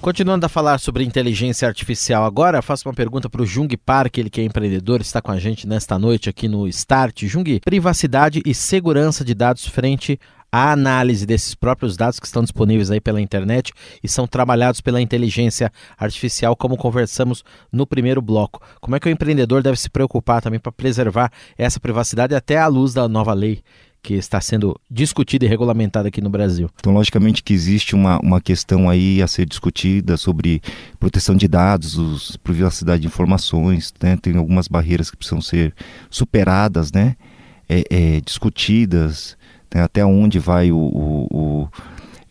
Continuando 0.00 0.46
a 0.46 0.48
falar 0.48 0.78
sobre 0.78 1.02
inteligência 1.02 1.66
artificial 1.66 2.24
agora, 2.24 2.62
faço 2.62 2.88
uma 2.88 2.94
pergunta 2.94 3.28
para 3.28 3.42
o 3.42 3.46
Jung 3.46 3.76
Park, 3.76 4.18
ele 4.18 4.30
que 4.30 4.40
é 4.40 4.44
empreendedor, 4.44 5.00
está 5.00 5.20
com 5.20 5.32
a 5.32 5.38
gente 5.38 5.66
nesta 5.66 5.98
noite 5.98 6.30
aqui 6.30 6.46
no 6.46 6.68
Start. 6.68 7.24
Jung, 7.24 7.58
privacidade 7.64 8.40
e 8.46 8.54
segurança 8.54 9.24
de 9.24 9.34
dados 9.34 9.66
frente 9.66 10.20
à 10.56 10.72
análise 10.72 11.26
desses 11.26 11.54
próprios 11.54 11.98
dados 11.98 12.18
que 12.18 12.24
estão 12.24 12.42
disponíveis 12.42 12.90
aí 12.90 12.98
pela 12.98 13.20
internet 13.20 13.74
e 14.02 14.08
são 14.08 14.26
trabalhados 14.26 14.80
pela 14.80 15.02
inteligência 15.02 15.70
artificial, 15.98 16.56
como 16.56 16.78
conversamos 16.78 17.44
no 17.70 17.86
primeiro 17.86 18.22
bloco. 18.22 18.62
Como 18.80 18.96
é 18.96 19.00
que 19.00 19.06
o 19.06 19.10
empreendedor 19.10 19.62
deve 19.62 19.78
se 19.78 19.90
preocupar 19.90 20.40
também 20.40 20.58
para 20.58 20.72
preservar 20.72 21.30
essa 21.58 21.78
privacidade 21.78 22.34
até 22.34 22.56
à 22.56 22.68
luz 22.68 22.94
da 22.94 23.06
nova 23.06 23.34
lei 23.34 23.62
que 24.02 24.14
está 24.14 24.40
sendo 24.40 24.80
discutida 24.90 25.44
e 25.44 25.48
regulamentada 25.48 26.08
aqui 26.08 26.22
no 26.22 26.30
Brasil. 26.30 26.70
Então, 26.78 26.94
logicamente 26.94 27.42
que 27.42 27.52
existe 27.52 27.94
uma, 27.94 28.18
uma 28.20 28.40
questão 28.40 28.88
aí 28.88 29.20
a 29.20 29.26
ser 29.26 29.44
discutida 29.44 30.16
sobre 30.16 30.62
proteção 30.98 31.34
de 31.34 31.46
dados, 31.46 31.98
os, 31.98 32.36
privacidade 32.36 33.02
de 33.02 33.08
informações, 33.08 33.92
né? 34.00 34.16
tem 34.16 34.36
algumas 34.36 34.68
barreiras 34.68 35.10
que 35.10 35.16
precisam 35.16 35.42
ser 35.42 35.74
superadas, 36.08 36.92
né? 36.92 37.16
É, 37.68 37.84
é, 37.90 38.20
discutidas, 38.20 39.36
né? 39.74 39.82
até 39.82 40.04
onde 40.04 40.38
vai 40.38 40.70
o, 40.70 40.78
o, 40.78 41.26
o 41.30 41.68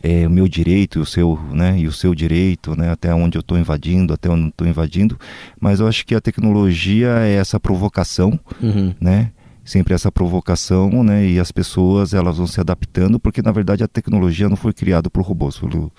é, 0.02 0.26
o 0.26 0.30
meu 0.30 0.46
direito 0.46 0.98
e 0.98 1.02
o 1.02 1.06
seu, 1.06 1.36
né, 1.50 1.76
e 1.78 1.88
o 1.88 1.92
seu 1.92 2.14
direito, 2.14 2.76
né, 2.76 2.90
até 2.90 3.12
onde 3.12 3.36
eu 3.36 3.40
estou 3.40 3.58
invadindo, 3.58 4.14
até 4.14 4.28
onde 4.30 4.42
não 4.42 4.48
estou 4.50 4.66
invadindo, 4.66 5.18
mas 5.60 5.80
eu 5.80 5.88
acho 5.88 6.06
que 6.06 6.14
a 6.14 6.20
tecnologia 6.20 7.08
é 7.20 7.32
essa 7.32 7.58
provocação, 7.58 8.38
uhum. 8.62 8.94
né, 9.00 9.32
sempre 9.64 9.94
essa 9.94 10.12
provocação, 10.12 11.02
né? 11.02 11.26
E 11.26 11.40
as 11.40 11.50
pessoas 11.50 12.14
elas 12.14 12.38
vão 12.38 12.46
se 12.46 12.60
adaptando, 12.60 13.18
porque 13.18 13.42
na 13.42 13.50
verdade 13.50 13.82
a 13.82 13.88
tecnologia 13.88 14.48
não 14.48 14.56
foi 14.56 14.72
criada 14.72 15.10
por 15.10 15.22
robôs, 15.24 15.58
pelo, 15.58 15.92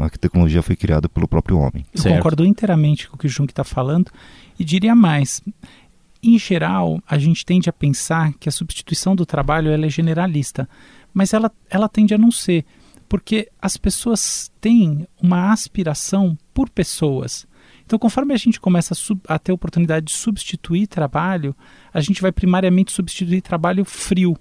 a 0.00 0.08
tecnologia 0.10 0.62
foi 0.62 0.74
criada 0.74 1.08
pelo 1.08 1.28
próprio 1.28 1.58
homem. 1.58 1.86
Eu 1.94 2.02
certo. 2.02 2.16
concordo 2.16 2.44
inteiramente 2.44 3.08
com 3.08 3.14
o 3.14 3.18
que 3.18 3.26
o 3.26 3.30
Jung 3.30 3.48
está 3.48 3.62
falando 3.62 4.10
e 4.58 4.64
diria 4.64 4.94
mais. 4.94 5.40
Em 6.22 6.38
geral, 6.38 7.02
a 7.04 7.18
gente 7.18 7.44
tende 7.44 7.68
a 7.68 7.72
pensar 7.72 8.32
que 8.34 8.48
a 8.48 8.52
substituição 8.52 9.16
do 9.16 9.26
trabalho 9.26 9.70
é 9.70 9.88
generalista, 9.88 10.68
mas 11.12 11.34
ela, 11.34 11.50
ela 11.68 11.88
tende 11.88 12.14
a 12.14 12.18
não 12.18 12.30
ser, 12.30 12.64
porque 13.08 13.50
as 13.60 13.76
pessoas 13.76 14.52
têm 14.60 15.06
uma 15.20 15.52
aspiração 15.52 16.38
por 16.54 16.70
pessoas. 16.70 17.44
Então, 17.84 17.98
conforme 17.98 18.32
a 18.32 18.36
gente 18.36 18.60
começa 18.60 18.94
a, 18.94 19.34
a 19.34 19.38
ter 19.38 19.50
a 19.50 19.54
oportunidade 19.54 20.06
de 20.06 20.12
substituir 20.12 20.86
trabalho, 20.86 21.56
a 21.92 22.00
gente 22.00 22.22
vai 22.22 22.30
primariamente 22.30 22.92
substituir 22.92 23.42
trabalho 23.42 23.84
frio. 23.84 24.36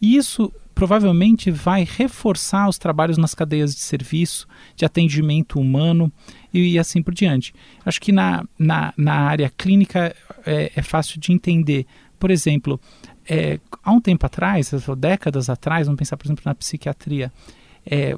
E 0.00 0.16
isso 0.16 0.50
provavelmente 0.80 1.50
vai 1.50 1.84
reforçar 1.86 2.66
os 2.66 2.78
trabalhos 2.78 3.18
nas 3.18 3.34
cadeias 3.34 3.74
de 3.74 3.82
serviço, 3.82 4.48
de 4.74 4.86
atendimento 4.86 5.60
humano 5.60 6.10
e, 6.54 6.72
e 6.72 6.78
assim 6.78 7.02
por 7.02 7.12
diante. 7.12 7.52
Acho 7.84 8.00
que 8.00 8.10
na, 8.10 8.46
na, 8.58 8.94
na 8.96 9.12
área 9.12 9.52
clínica 9.54 10.16
é, 10.46 10.72
é, 10.74 10.80
fácil 10.80 11.20
de 11.20 11.32
entender. 11.32 11.84
Por 12.18 12.30
exemplo, 12.30 12.80
é, 13.28 13.60
há 13.82 13.92
um 13.92 14.00
tempo 14.00 14.24
atrás, 14.24 14.72
décadas 14.96 15.50
atrás, 15.50 15.86
vamos 15.86 15.98
pensar, 15.98 16.16
por 16.16 16.26
exemplo, 16.26 16.44
na 16.46 16.54
psiquiatria, 16.54 17.30
é, 17.84 18.14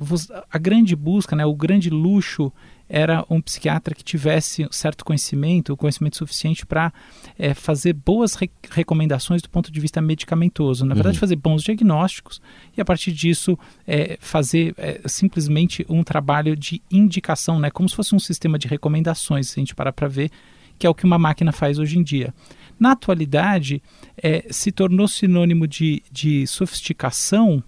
a 0.48 0.56
grande 0.56 0.94
busca, 0.94 1.34
né, 1.34 1.44
o 1.44 1.56
grande 1.56 1.90
luxo 1.90 2.52
era 2.88 3.24
um 3.30 3.40
psiquiatra 3.40 3.94
que 3.94 4.04
tivesse 4.04 4.66
certo 4.70 5.04
conhecimento, 5.04 5.76
conhecimento 5.76 6.16
suficiente 6.16 6.66
para 6.66 6.92
é, 7.38 7.54
fazer 7.54 7.92
boas 7.92 8.34
re 8.34 8.50
recomendações 8.70 9.42
do 9.42 9.48
ponto 9.48 9.72
de 9.72 9.80
vista 9.80 10.00
medicamentoso. 10.00 10.84
Na 10.84 10.94
verdade, 10.94 11.16
uhum. 11.16 11.20
fazer 11.20 11.36
bons 11.36 11.62
diagnósticos 11.62 12.40
e, 12.76 12.80
a 12.80 12.84
partir 12.84 13.12
disso, 13.12 13.58
é, 13.86 14.18
fazer 14.20 14.74
é, 14.76 15.00
simplesmente 15.06 15.86
um 15.88 16.02
trabalho 16.02 16.56
de 16.56 16.82
indicação, 16.90 17.58
né? 17.58 17.70
como 17.70 17.88
se 17.88 17.96
fosse 17.96 18.14
um 18.14 18.18
sistema 18.18 18.58
de 18.58 18.68
recomendações, 18.68 19.48
se 19.48 19.58
a 19.58 19.60
gente 19.60 19.74
parar 19.74 19.92
para 19.92 20.08
ver, 20.08 20.30
que 20.78 20.86
é 20.86 20.90
o 20.90 20.94
que 20.94 21.04
uma 21.04 21.18
máquina 21.18 21.52
faz 21.52 21.78
hoje 21.78 21.98
em 21.98 22.02
dia. 22.02 22.34
Na 22.78 22.92
atualidade, 22.92 23.82
é, 24.20 24.46
se 24.50 24.72
tornou 24.72 25.06
sinônimo 25.06 25.66
de, 25.66 26.02
de 26.10 26.46
sofisticação 26.46 27.62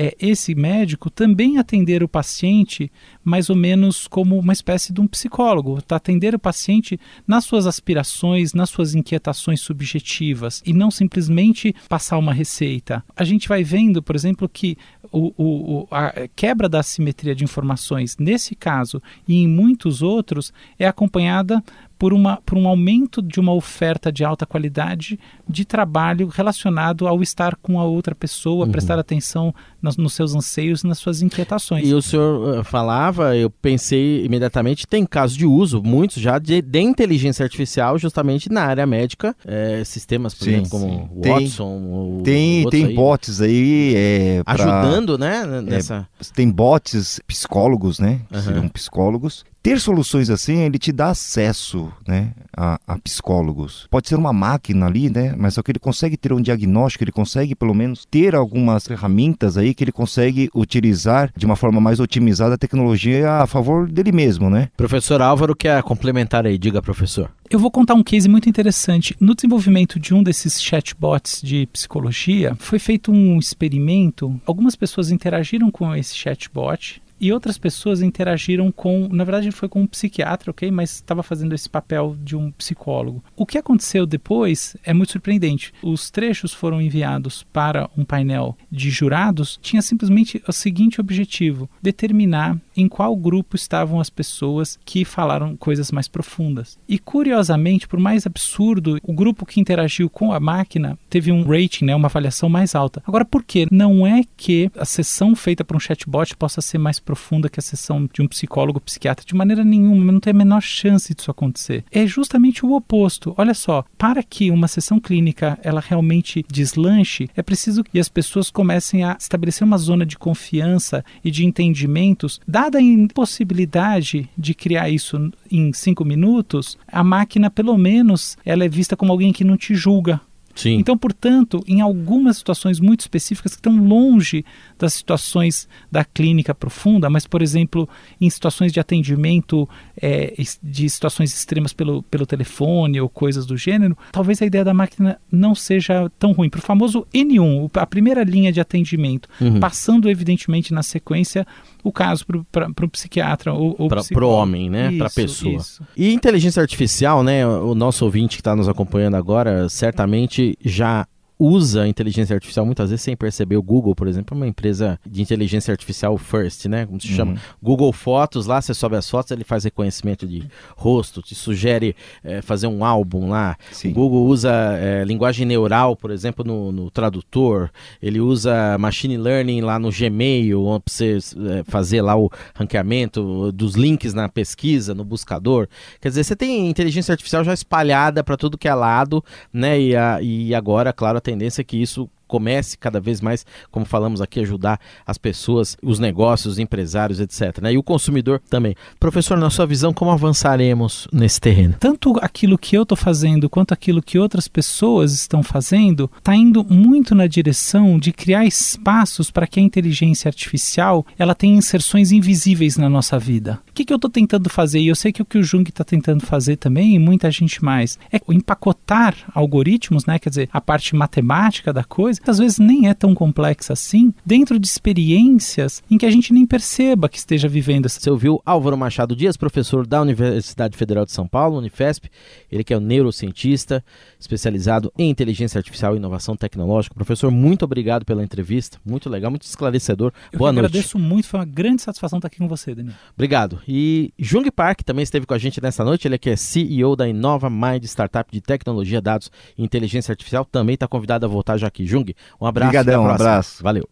é, 0.00 0.16
esse 0.20 0.54
médico 0.54 1.10
também 1.10 1.58
atender 1.58 2.04
o 2.04 2.08
paciente 2.08 2.88
mais 3.24 3.50
ou 3.50 3.56
menos 3.56 4.06
como 4.06 4.38
uma 4.38 4.52
espécie 4.52 4.92
de 4.92 5.00
um 5.00 5.08
psicólogo, 5.08 5.82
tá? 5.82 5.96
atender 5.96 6.36
o 6.36 6.38
paciente 6.38 7.00
nas 7.26 7.44
suas 7.44 7.66
aspirações, 7.66 8.54
nas 8.54 8.70
suas 8.70 8.94
inquietações 8.94 9.60
subjetivas 9.60 10.62
e 10.64 10.72
não 10.72 10.88
simplesmente 10.88 11.74
passar 11.88 12.16
uma 12.16 12.32
receita. 12.32 13.02
A 13.16 13.24
gente 13.24 13.48
vai 13.48 13.64
vendo, 13.64 14.00
por 14.00 14.14
exemplo, 14.14 14.48
que 14.48 14.78
o, 15.10 15.32
o, 15.36 15.88
a 15.90 16.28
quebra 16.36 16.68
da 16.68 16.78
assimetria 16.78 17.34
de 17.34 17.42
informações, 17.42 18.16
nesse 18.18 18.54
caso 18.54 19.02
e 19.26 19.34
em 19.34 19.48
muitos 19.48 20.00
outros, 20.00 20.52
é 20.78 20.86
acompanhada 20.86 21.60
por, 21.98 22.12
uma, 22.12 22.38
por 22.46 22.56
um 22.56 22.68
aumento 22.68 23.20
de 23.20 23.40
uma 23.40 23.52
oferta 23.52 24.12
de 24.12 24.24
alta 24.24 24.46
qualidade 24.46 25.18
de 25.48 25.64
trabalho 25.64 26.28
relacionado 26.28 27.08
ao 27.08 27.22
estar 27.22 27.56
com 27.56 27.80
a 27.80 27.84
outra 27.84 28.14
pessoa, 28.14 28.64
uhum. 28.64 28.70
prestar 28.70 28.98
atenção 28.98 29.52
nos, 29.82 29.96
nos, 29.96 30.12
seus 30.12 30.34
anseios 30.34 30.82
e 30.82 30.86
nas 30.86 30.98
suas 30.98 31.22
inquietações. 31.22 31.88
E 31.88 31.92
o 31.92 32.00
senhor 32.00 32.60
uh, 32.60 32.64
falava, 32.64 33.36
eu 33.36 33.50
pensei 33.50 34.24
imediatamente, 34.24 34.86
tem 34.86 35.04
casos 35.04 35.36
de 35.36 35.44
uso, 35.44 35.82
muitos 35.82 36.22
já, 36.22 36.38
de, 36.38 36.62
de 36.62 36.80
inteligência 36.80 37.42
artificial 37.42 37.98
justamente 37.98 38.50
na 38.50 38.62
área 38.62 38.86
médica, 38.86 39.34
é, 39.44 39.82
sistemas, 39.84 40.34
por 40.34 40.44
sim, 40.44 40.50
exemplo, 40.52 40.70
como 40.70 41.10
o 41.12 41.28
Watson. 41.28 42.22
Tem, 42.22 42.68
tem 42.70 42.86
aí, 42.86 42.94
bots 42.94 43.40
aí. 43.40 43.94
É, 43.96 44.42
ajudando, 44.46 45.18
pra, 45.18 45.46
né? 45.46 45.62
Nessa... 45.62 46.06
É, 46.20 46.24
tem 46.34 46.48
bots 46.48 47.20
psicólogos, 47.26 47.98
né? 47.98 48.20
Uhum. 48.30 48.42
Seriam 48.42 48.68
psicólogos 48.68 49.44
ter 49.68 49.80
soluções 49.80 50.30
assim, 50.30 50.60
ele 50.60 50.78
te 50.78 50.90
dá 50.90 51.10
acesso 51.10 51.92
né, 52.06 52.32
a, 52.56 52.80
a, 52.86 52.98
psicólogos. 52.98 53.86
Pode 53.90 54.08
ser 54.08 54.14
uma 54.14 54.32
máquina 54.32 54.86
ali, 54.86 55.10
né? 55.10 55.34
Mas 55.36 55.54
só 55.54 55.62
que 55.62 55.70
ele 55.70 55.78
consegue 55.78 56.16
ter 56.16 56.32
um 56.32 56.40
diagnóstico, 56.40 57.04
ele 57.04 57.12
consegue 57.12 57.54
pelo 57.54 57.74
menos 57.74 58.06
ter 58.10 58.34
algumas 58.34 58.86
ferramentas 58.86 59.58
aí 59.58 59.74
que 59.74 59.84
ele 59.84 59.92
consegue 59.92 60.48
utilizar 60.54 61.30
de 61.36 61.44
uma 61.44 61.54
forma 61.54 61.82
mais 61.82 62.00
otimizada 62.00 62.54
a 62.54 62.58
tecnologia 62.58 63.30
a 63.30 63.46
favor 63.46 63.86
dele 63.86 64.10
mesmo, 64.10 64.48
né? 64.48 64.70
Professor 64.74 65.20
Álvaro 65.20 65.54
quer 65.54 65.82
complementar 65.82 66.46
aí, 66.46 66.56
diga 66.56 66.80
professor. 66.80 67.30
Eu 67.50 67.58
vou 67.58 67.70
contar 67.70 67.92
um 67.92 68.02
case 68.02 68.26
muito 68.26 68.48
interessante. 68.48 69.14
No 69.20 69.34
desenvolvimento 69.34 70.00
de 70.00 70.14
um 70.14 70.22
desses 70.22 70.62
chatbots 70.62 71.42
de 71.42 71.66
psicologia, 71.66 72.56
foi 72.58 72.78
feito 72.78 73.12
um 73.12 73.38
experimento. 73.38 74.40
Algumas 74.46 74.74
pessoas 74.74 75.10
interagiram 75.10 75.70
com 75.70 75.94
esse 75.94 76.16
chatbot 76.16 77.02
e 77.20 77.32
outras 77.32 77.58
pessoas 77.58 78.02
interagiram 78.02 78.70
com, 78.70 79.08
na 79.10 79.24
verdade 79.24 79.50
foi 79.50 79.68
com 79.68 79.82
um 79.82 79.86
psiquiatra, 79.86 80.50
ok? 80.50 80.70
Mas 80.70 80.94
estava 80.94 81.22
fazendo 81.22 81.54
esse 81.54 81.68
papel 81.68 82.16
de 82.22 82.36
um 82.36 82.50
psicólogo. 82.52 83.22
O 83.36 83.46
que 83.46 83.58
aconteceu 83.58 84.06
depois 84.06 84.76
é 84.84 84.92
muito 84.92 85.12
surpreendente. 85.12 85.72
Os 85.82 86.10
trechos 86.10 86.52
foram 86.52 86.80
enviados 86.80 87.44
para 87.52 87.88
um 87.96 88.04
painel 88.04 88.56
de 88.70 88.90
jurados, 88.90 89.58
tinha 89.62 89.82
simplesmente 89.82 90.42
o 90.46 90.52
seguinte 90.52 91.00
objetivo: 91.00 91.68
determinar 91.82 92.58
em 92.76 92.88
qual 92.88 93.16
grupo 93.16 93.56
estavam 93.56 94.00
as 94.00 94.10
pessoas 94.10 94.78
que 94.84 95.04
falaram 95.04 95.56
coisas 95.56 95.90
mais 95.90 96.08
profundas. 96.08 96.78
E 96.88 96.98
curiosamente, 96.98 97.88
por 97.88 97.98
mais 97.98 98.26
absurdo, 98.26 98.98
o 99.02 99.12
grupo 99.12 99.44
que 99.44 99.60
interagiu 99.60 100.08
com 100.08 100.32
a 100.32 100.40
máquina 100.40 100.98
teve 101.10 101.32
um 101.32 101.42
rating, 101.42 101.86
né, 101.86 101.94
uma 101.94 102.06
avaliação 102.06 102.48
mais 102.48 102.74
alta. 102.74 103.02
Agora, 103.06 103.24
por 103.24 103.42
quê? 103.42 103.66
Não 103.70 104.06
é 104.06 104.22
que 104.36 104.70
a 104.76 104.84
sessão 104.84 105.34
feita 105.34 105.64
por 105.64 105.76
um 105.76 105.80
chatbot 105.80 106.36
possa 106.36 106.60
ser 106.60 106.78
mais 106.78 107.00
profunda 107.08 107.48
que 107.48 107.58
a 107.58 107.62
sessão 107.62 108.06
de 108.12 108.20
um 108.20 108.28
psicólogo 108.28 108.80
psiquiatra, 108.82 109.24
de 109.24 109.34
maneira 109.34 109.64
nenhuma, 109.64 110.12
não 110.12 110.20
tem 110.20 110.32
a 110.32 110.36
menor 110.44 110.60
chance 110.60 111.14
disso 111.14 111.30
acontecer. 111.30 111.82
É 111.90 112.06
justamente 112.06 112.66
o 112.66 112.74
oposto. 112.74 113.34
Olha 113.38 113.54
só, 113.54 113.82
para 113.96 114.22
que 114.22 114.50
uma 114.50 114.68
sessão 114.68 115.00
clínica 115.00 115.58
ela 115.62 115.80
realmente 115.80 116.44
deslanche, 116.52 117.30
é 117.34 117.42
preciso 117.42 117.82
que 117.82 117.98
as 117.98 118.10
pessoas 118.10 118.50
comecem 118.50 119.04
a 119.04 119.16
estabelecer 119.18 119.66
uma 119.66 119.78
zona 119.78 120.04
de 120.04 120.18
confiança 120.18 121.02
e 121.24 121.30
de 121.30 121.46
entendimentos 121.46 122.40
da 122.46 122.58
dada 122.58 122.78
a 122.78 122.82
impossibilidade 122.82 124.28
de 124.36 124.52
criar 124.52 124.90
isso 124.90 125.30
em 125.48 125.72
cinco 125.72 126.04
minutos, 126.04 126.76
a 126.88 127.04
máquina, 127.04 127.48
pelo 127.48 127.78
menos, 127.78 128.36
ela 128.44 128.64
é 128.64 128.68
vista 128.68 128.96
como 128.96 129.12
alguém 129.12 129.32
que 129.32 129.44
não 129.44 129.56
te 129.56 129.76
julga. 129.76 130.20
Sim. 130.58 130.74
Então, 130.74 130.98
portanto, 130.98 131.62
em 131.68 131.80
algumas 131.80 132.38
situações 132.38 132.80
muito 132.80 133.00
específicas 133.00 133.52
que 133.52 133.58
estão 133.58 133.76
longe 133.80 134.44
das 134.76 134.92
situações 134.92 135.68
da 135.90 136.04
clínica 136.04 136.52
profunda, 136.52 137.08
mas, 137.08 137.28
por 137.28 137.42
exemplo, 137.42 137.88
em 138.20 138.28
situações 138.28 138.72
de 138.72 138.80
atendimento 138.80 139.68
é, 140.00 140.34
de 140.60 140.90
situações 140.90 141.32
extremas 141.32 141.72
pelo, 141.72 142.02
pelo 142.02 142.26
telefone 142.26 143.00
ou 143.00 143.08
coisas 143.08 143.46
do 143.46 143.56
gênero, 143.56 143.96
talvez 144.10 144.42
a 144.42 144.46
ideia 144.46 144.64
da 144.64 144.74
máquina 144.74 145.20
não 145.30 145.54
seja 145.54 146.10
tão 146.18 146.32
ruim. 146.32 146.50
Para 146.50 146.58
o 146.58 146.62
famoso 146.62 147.06
N1, 147.14 147.70
a 147.74 147.86
primeira 147.86 148.24
linha 148.24 148.50
de 148.50 148.60
atendimento, 148.60 149.28
uhum. 149.40 149.60
passando 149.60 150.10
evidentemente 150.10 150.74
na 150.74 150.82
sequência 150.82 151.46
o 151.84 151.92
caso 151.92 152.26
para 152.50 152.84
o 152.84 152.88
psiquiatra 152.88 153.52
ou, 153.52 153.76
ou 153.78 153.88
para 153.88 154.26
o 154.26 154.30
homem, 154.30 154.68
né? 154.68 154.90
Para 154.98 155.06
a 155.06 155.10
pessoa. 155.10 155.56
Isso. 155.56 155.82
E 155.96 156.12
inteligência 156.12 156.60
artificial, 156.60 157.22
né? 157.22 157.46
O 157.46 157.74
nosso 157.74 158.04
ouvinte 158.04 158.36
que 158.36 158.40
está 158.40 158.56
nos 158.56 158.68
acompanhando 158.68 159.14
agora 159.14 159.68
certamente 159.68 160.47
já 160.64 161.06
usa 161.38 161.86
inteligência 161.86 162.34
artificial 162.34 162.66
muitas 162.66 162.90
vezes 162.90 163.02
sem 163.02 163.16
perceber. 163.16 163.56
O 163.56 163.62
Google, 163.62 163.94
por 163.94 164.08
exemplo, 164.08 164.34
é 164.34 164.36
uma 164.36 164.46
empresa 164.46 164.98
de 165.06 165.22
inteligência 165.22 165.70
artificial 165.70 166.16
first, 166.18 166.66
né? 166.66 166.84
Como 166.84 167.00
se 167.00 167.08
chama? 167.08 167.32
Uhum. 167.32 167.38
Google 167.62 167.92
Fotos, 167.92 168.46
lá 168.46 168.60
você 168.60 168.74
sobe 168.74 168.96
as 168.96 169.08
fotos, 169.08 169.30
ele 169.30 169.44
faz 169.44 169.64
reconhecimento 169.64 170.26
de 170.26 170.44
rosto, 170.76 171.22
te 171.22 171.34
sugere 171.34 171.94
é, 172.24 172.42
fazer 172.42 172.66
um 172.66 172.84
álbum 172.84 173.28
lá. 173.28 173.56
Sim. 173.70 173.90
O 173.90 173.94
Google 173.94 174.26
usa 174.26 174.50
é, 174.80 175.04
linguagem 175.04 175.46
neural, 175.46 175.94
por 175.94 176.10
exemplo, 176.10 176.44
no, 176.44 176.72
no, 176.72 176.90
tradutor. 176.90 177.70
Ele 178.02 178.20
usa 178.20 178.76
machine 178.78 179.16
learning 179.16 179.60
lá 179.60 179.78
no 179.78 179.90
Gmail, 179.90 180.64
para 180.84 180.92
você 180.92 181.18
é, 181.18 181.64
fazer 181.64 182.02
lá 182.02 182.16
o 182.16 182.30
ranqueamento 182.54 183.52
dos 183.52 183.74
links 183.74 184.12
na 184.12 184.28
pesquisa, 184.28 184.94
no 184.94 185.04
buscador. 185.04 185.68
Quer 186.00 186.08
dizer, 186.08 186.24
você 186.24 186.34
tem 186.34 186.68
inteligência 186.68 187.12
artificial 187.12 187.44
já 187.44 187.54
espalhada 187.54 188.24
para 188.24 188.36
tudo 188.36 188.58
que 188.58 188.66
é 188.66 188.74
lado, 188.74 189.24
né? 189.52 189.80
E, 189.80 189.94
a, 189.94 190.20
e 190.20 190.54
agora, 190.54 190.92
claro, 190.92 191.18
a 191.18 191.20
tendência 191.28 191.60
é 191.60 191.64
que 191.64 191.76
isso 191.76 192.10
comece 192.28 192.78
cada 192.78 193.00
vez 193.00 193.20
mais, 193.20 193.44
como 193.70 193.84
falamos 193.84 194.20
aqui, 194.20 194.38
ajudar 194.40 194.78
as 195.04 195.18
pessoas, 195.18 195.76
os 195.82 195.98
negócios, 195.98 196.54
os 196.54 196.58
empresários, 196.58 197.18
etc. 197.18 197.60
Né? 197.60 197.72
E 197.72 197.78
o 197.78 197.82
consumidor 197.82 198.40
também. 198.48 198.76
Professor, 199.00 199.36
na 199.36 199.50
sua 199.50 199.66
visão, 199.66 199.92
como 199.92 200.10
avançaremos 200.10 201.08
nesse 201.12 201.40
terreno? 201.40 201.74
Tanto 201.80 202.14
aquilo 202.20 202.58
que 202.58 202.76
eu 202.76 202.82
estou 202.82 202.96
fazendo 202.96 203.48
quanto 203.48 203.72
aquilo 203.72 204.02
que 204.02 204.18
outras 204.18 204.46
pessoas 204.46 205.12
estão 205.12 205.42
fazendo 205.42 206.10
está 206.18 206.36
indo 206.36 206.64
muito 206.64 207.14
na 207.14 207.26
direção 207.26 207.98
de 207.98 208.12
criar 208.12 208.44
espaços 208.44 209.30
para 209.30 209.46
que 209.46 209.58
a 209.58 209.62
inteligência 209.62 210.28
artificial 210.28 211.06
ela 211.18 211.34
tenha 211.34 211.56
inserções 211.56 212.12
invisíveis 212.12 212.76
na 212.76 212.88
nossa 212.88 213.18
vida. 213.18 213.60
O 213.70 213.72
que, 213.72 213.84
que 213.84 213.92
eu 213.92 213.96
estou 213.96 214.10
tentando 214.10 214.50
fazer? 214.50 214.80
E 214.80 214.88
eu 214.88 214.94
sei 214.94 215.12
que 215.12 215.22
o 215.22 215.24
que 215.24 215.38
o 215.38 215.42
Jung 215.42 215.68
está 215.68 215.84
tentando 215.84 216.26
fazer 216.26 216.56
também, 216.56 216.94
e 216.94 216.98
muita 216.98 217.30
gente 217.30 217.64
mais, 217.64 217.98
é 218.12 218.20
empacotar 218.28 219.14
algoritmos, 219.34 220.04
né? 220.04 220.18
quer 220.18 220.28
dizer, 220.28 220.48
a 220.52 220.60
parte 220.60 220.94
matemática 220.94 221.72
da 221.72 221.84
coisa, 221.84 222.17
coisa 222.18 222.20
que 222.20 222.30
às 222.30 222.38
vezes 222.38 222.58
nem 222.58 222.88
é 222.88 222.94
tão 222.94 223.14
complexa 223.14 223.72
assim, 223.72 224.12
dentro 224.24 224.58
de 224.58 224.66
experiências 224.66 225.82
em 225.90 225.96
que 225.96 226.06
a 226.06 226.10
gente 226.10 226.32
nem 226.32 226.46
perceba 226.46 227.08
que 227.08 227.18
esteja 227.18 227.48
vivendo. 227.48 227.88
Você 227.88 228.10
ouviu 228.10 228.42
Álvaro 228.44 228.76
Machado 228.76 229.16
Dias, 229.16 229.36
professor 229.36 229.86
da 229.86 230.02
Universidade 230.02 230.76
Federal 230.76 231.04
de 231.04 231.12
São 231.12 231.26
Paulo, 231.26 231.58
Unifesp, 231.58 232.10
ele 232.50 232.64
que 232.64 232.74
é 232.74 232.76
um 232.76 232.80
neurocientista, 232.80 233.84
especializado 234.18 234.92
em 234.98 235.10
inteligência 235.10 235.58
artificial 235.58 235.94
e 235.94 235.98
inovação 235.98 236.36
tecnológica. 236.36 236.94
Professor, 236.94 237.30
muito 237.30 237.64
obrigado 237.64 238.04
pela 238.04 238.22
entrevista, 238.22 238.78
muito 238.84 239.08
legal, 239.08 239.30
muito 239.30 239.42
esclarecedor. 239.42 240.12
Eu 240.32 240.38
Boa 240.38 240.52
noite. 240.52 240.66
agradeço 240.66 240.98
muito, 240.98 241.26
foi 241.26 241.40
uma 241.40 241.46
grande 241.46 241.82
satisfação 241.82 242.18
estar 242.18 242.28
aqui 242.28 242.38
com 242.38 242.48
você, 242.48 242.74
Daniel. 242.74 242.94
Obrigado. 243.14 243.60
E 243.66 244.12
Jung 244.18 244.50
Park 244.50 244.82
também 244.82 245.02
esteve 245.02 245.26
com 245.26 245.34
a 245.34 245.38
gente 245.38 245.60
nessa 245.60 245.84
noite, 245.84 246.06
ele 246.06 246.18
que 246.18 246.30
é 246.30 246.36
CEO 246.36 246.96
da 246.96 247.08
Inova 247.08 247.48
Mind, 247.48 247.84
startup 247.84 248.30
de 248.30 248.40
tecnologia, 248.40 249.00
dados 249.00 249.30
e 249.56 249.62
inteligência 249.62 250.12
artificial, 250.12 250.44
também 250.44 250.74
está 250.74 250.88
convidado 250.88 251.24
a 251.26 251.28
voltar 251.28 251.56
já 251.56 251.66
aqui. 251.66 251.86
Jung, 251.86 252.07
um 252.40 252.46
abraço. 252.46 252.68
Obrigadão, 252.68 253.04
um 253.04 253.10
abraço. 253.10 253.62
Valeu. 253.62 253.88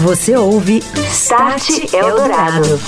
Você 0.00 0.36
ouve 0.36 0.82
Start 1.10 1.92
Eldorado. 1.92 2.80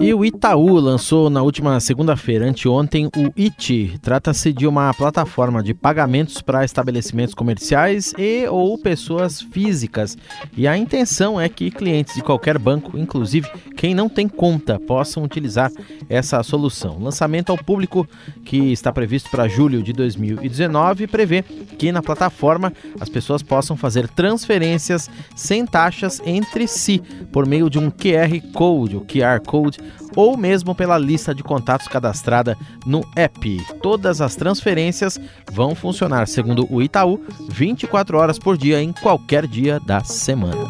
E 0.00 0.14
o 0.14 0.24
Itaú 0.24 0.80
lançou 0.80 1.28
na 1.28 1.42
última 1.42 1.78
segunda-feira, 1.78 2.48
anteontem, 2.48 3.08
o 3.08 3.30
IT. 3.38 3.98
Trata-se 4.00 4.50
de 4.50 4.66
uma 4.66 4.94
plataforma 4.94 5.62
de 5.62 5.74
pagamentos 5.74 6.40
para 6.40 6.64
estabelecimentos 6.64 7.34
comerciais 7.34 8.14
e 8.16 8.48
ou 8.48 8.78
pessoas 8.78 9.42
físicas. 9.42 10.16
E 10.56 10.66
a 10.66 10.74
intenção 10.74 11.38
é 11.38 11.50
que 11.50 11.70
clientes 11.70 12.14
de 12.14 12.22
qualquer 12.22 12.58
banco, 12.58 12.96
inclusive 12.96 13.46
quem 13.76 13.94
não 13.94 14.08
tem 14.08 14.26
conta, 14.26 14.78
possam 14.78 15.22
utilizar 15.22 15.70
essa 16.08 16.42
solução. 16.42 16.96
O 16.96 17.02
lançamento 17.02 17.50
ao 17.50 17.58
público, 17.58 18.08
que 18.42 18.72
está 18.72 18.90
previsto 18.90 19.28
para 19.28 19.48
julho 19.48 19.82
de 19.82 19.92
2019, 19.92 21.08
prevê 21.08 21.42
que 21.42 21.92
na 21.92 22.00
plataforma 22.00 22.72
as 22.98 23.10
pessoas 23.10 23.42
possam 23.42 23.76
fazer 23.76 24.08
transferências 24.08 25.10
sem 25.36 25.66
taxas 25.66 26.22
entre 26.24 26.66
si 26.66 27.02
por 27.30 27.46
meio 27.46 27.68
de 27.68 27.78
um 27.78 27.90
QR 27.90 28.40
Code, 28.54 28.96
o 28.96 29.02
QR 29.02 29.40
Code 29.44 29.89
ou 30.16 30.36
mesmo 30.36 30.74
pela 30.74 30.98
lista 30.98 31.34
de 31.34 31.42
contatos 31.42 31.88
cadastrada 31.88 32.56
no 32.84 33.02
app. 33.16 33.64
Todas 33.82 34.20
as 34.20 34.36
transferências 34.36 35.18
vão 35.50 35.74
funcionar, 35.74 36.26
segundo 36.26 36.66
o 36.70 36.82
Itaú, 36.82 37.20
24 37.48 38.18
horas 38.18 38.38
por 38.38 38.56
dia 38.56 38.82
em 38.82 38.92
qualquer 38.92 39.46
dia 39.46 39.80
da 39.80 40.02
semana. 40.02 40.68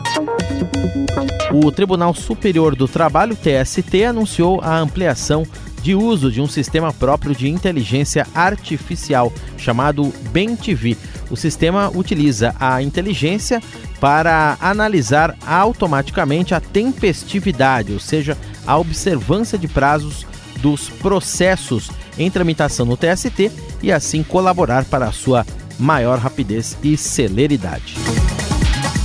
O 1.52 1.72
Tribunal 1.72 2.14
Superior 2.14 2.76
do 2.76 2.86
Trabalho, 2.86 3.36
TST, 3.36 4.04
anunciou 4.04 4.60
a 4.62 4.78
ampliação 4.78 5.44
de 5.82 5.94
uso 5.94 6.30
de 6.30 6.40
um 6.40 6.46
sistema 6.46 6.92
próprio 6.92 7.34
de 7.34 7.48
inteligência 7.48 8.26
artificial 8.34 9.32
chamado 9.56 10.12
BenTV. 10.30 10.96
O 11.30 11.36
sistema 11.36 11.90
utiliza 11.94 12.54
a 12.58 12.82
inteligência 12.82 13.62
para 14.00 14.56
analisar 14.60 15.36
automaticamente 15.46 16.54
a 16.54 16.60
tempestividade, 16.60 17.92
ou 17.92 18.00
seja, 18.00 18.36
a 18.66 18.76
observância 18.76 19.56
de 19.56 19.68
prazos 19.68 20.26
dos 20.56 20.88
processos 20.88 21.90
em 22.18 22.30
tramitação 22.30 22.84
no 22.84 22.96
TST 22.96 23.50
e 23.82 23.92
assim 23.92 24.22
colaborar 24.22 24.84
para 24.84 25.06
a 25.06 25.12
sua 25.12 25.46
maior 25.78 26.18
rapidez 26.18 26.76
e 26.82 26.96
celeridade. 26.96 27.94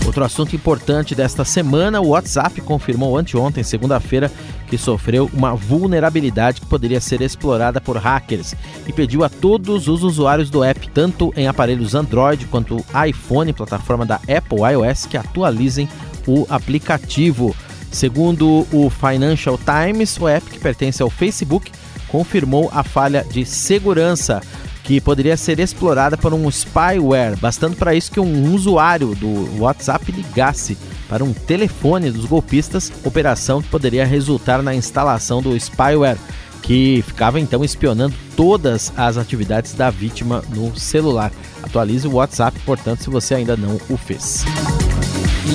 Outro 0.05 0.23
assunto 0.23 0.55
importante 0.55 1.15
desta 1.15 1.43
semana, 1.43 1.99
o 1.99 2.09
WhatsApp 2.09 2.61
confirmou 2.61 3.17
anteontem, 3.17 3.63
segunda-feira, 3.63 4.31
que 4.67 4.77
sofreu 4.77 5.29
uma 5.33 5.55
vulnerabilidade 5.55 6.61
que 6.61 6.67
poderia 6.67 7.01
ser 7.01 7.21
explorada 7.21 7.81
por 7.81 7.97
hackers 7.97 8.55
e 8.87 8.93
pediu 8.93 9.23
a 9.23 9.29
todos 9.29 9.87
os 9.87 10.03
usuários 10.03 10.49
do 10.51 10.63
app, 10.63 10.87
tanto 10.89 11.33
em 11.35 11.47
aparelhos 11.47 11.95
Android 11.95 12.45
quanto 12.45 12.85
iPhone, 13.07 13.51
plataforma 13.51 14.05
da 14.05 14.15
Apple 14.15 14.59
iOS, 14.71 15.07
que 15.07 15.17
atualizem 15.17 15.89
o 16.27 16.45
aplicativo. 16.49 17.55
Segundo 17.91 18.67
o 18.71 18.89
Financial 18.89 19.57
Times, 19.57 20.19
o 20.19 20.27
app 20.27 20.49
que 20.49 20.59
pertence 20.59 21.01
ao 21.01 21.09
Facebook 21.09 21.71
confirmou 22.07 22.69
a 22.73 22.83
falha 22.83 23.25
de 23.29 23.43
segurança 23.43 24.41
que 24.85 25.01
poderia 25.01 25.35
ser 25.35 25.59
explorada 25.59 26.15
por 26.15 26.31
um 26.31 26.47
spyware, 26.49 27.35
bastando 27.37 27.75
para 27.75 27.95
isso 27.95 28.11
que 28.11 28.19
um 28.19 28.53
usuário 28.53 29.15
do 29.15 29.59
WhatsApp 29.59 30.11
ligasse 30.11 30.77
para 31.09 31.23
um 31.23 31.33
telefone 31.33 32.11
dos 32.11 32.25
golpistas, 32.25 32.91
operação 33.03 33.63
que 33.63 33.67
poderia 33.67 34.05
resultar 34.05 34.61
na 34.61 34.75
instalação 34.75 35.41
do 35.41 35.59
spyware, 35.59 36.19
que 36.61 37.03
ficava 37.05 37.39
então 37.39 37.63
espionando 37.63 38.15
todas 38.37 38.93
as 38.95 39.17
atividades 39.17 39.73
da 39.73 39.89
vítima 39.89 40.43
no 40.53 40.77
celular. 40.77 41.31
Atualize 41.63 42.07
o 42.07 42.13
WhatsApp, 42.13 42.59
portanto, 42.59 43.03
se 43.03 43.09
você 43.09 43.33
ainda 43.33 43.57
não 43.57 43.79
o 43.89 43.97
fez. 43.97 44.45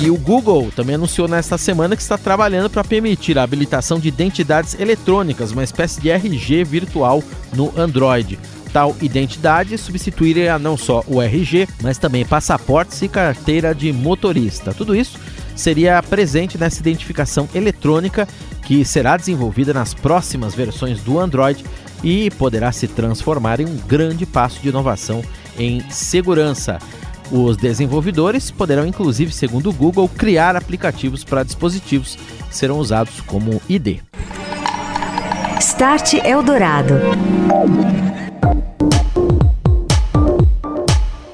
E 0.01 0.09
o 0.09 0.17
Google 0.17 0.71
também 0.75 0.95
anunciou 0.95 1.27
nesta 1.27 1.57
semana 1.57 1.95
que 1.95 2.01
está 2.01 2.17
trabalhando 2.17 2.69
para 2.69 2.83
permitir 2.83 3.37
a 3.37 3.43
habilitação 3.43 3.99
de 3.99 4.07
identidades 4.07 4.79
eletrônicas, 4.79 5.51
uma 5.51 5.63
espécie 5.63 5.99
de 5.99 6.09
RG 6.09 6.63
virtual 6.63 7.23
no 7.53 7.71
Android. 7.77 8.39
Tal 8.71 8.95
identidade 9.01 9.77
substituiria 9.77 10.57
não 10.57 10.77
só 10.77 11.03
o 11.07 11.21
RG, 11.21 11.67
mas 11.83 11.97
também 11.97 12.25
passaportes 12.25 13.01
e 13.01 13.09
carteira 13.09 13.75
de 13.75 13.91
motorista. 13.91 14.73
Tudo 14.73 14.95
isso 14.95 15.19
seria 15.55 16.01
presente 16.01 16.57
nessa 16.57 16.79
identificação 16.79 17.47
eletrônica 17.53 18.27
que 18.63 18.85
será 18.85 19.17
desenvolvida 19.17 19.73
nas 19.73 19.93
próximas 19.93 20.55
versões 20.55 21.01
do 21.01 21.19
Android 21.19 21.65
e 22.03 22.31
poderá 22.31 22.71
se 22.71 22.87
transformar 22.87 23.59
em 23.59 23.65
um 23.65 23.75
grande 23.75 24.25
passo 24.25 24.61
de 24.61 24.69
inovação 24.69 25.21
em 25.57 25.81
segurança. 25.89 26.79
Os 27.31 27.55
desenvolvedores 27.55 28.51
poderão, 28.51 28.85
inclusive, 28.85 29.31
segundo 29.31 29.69
o 29.69 29.73
Google, 29.73 30.09
criar 30.09 30.57
aplicativos 30.57 31.23
para 31.23 31.43
dispositivos 31.43 32.17
que 32.49 32.55
serão 32.55 32.77
usados 32.77 33.21
como 33.21 33.61
ID. 33.69 33.99
Start 35.59 36.15
Eldorado. 36.25 36.95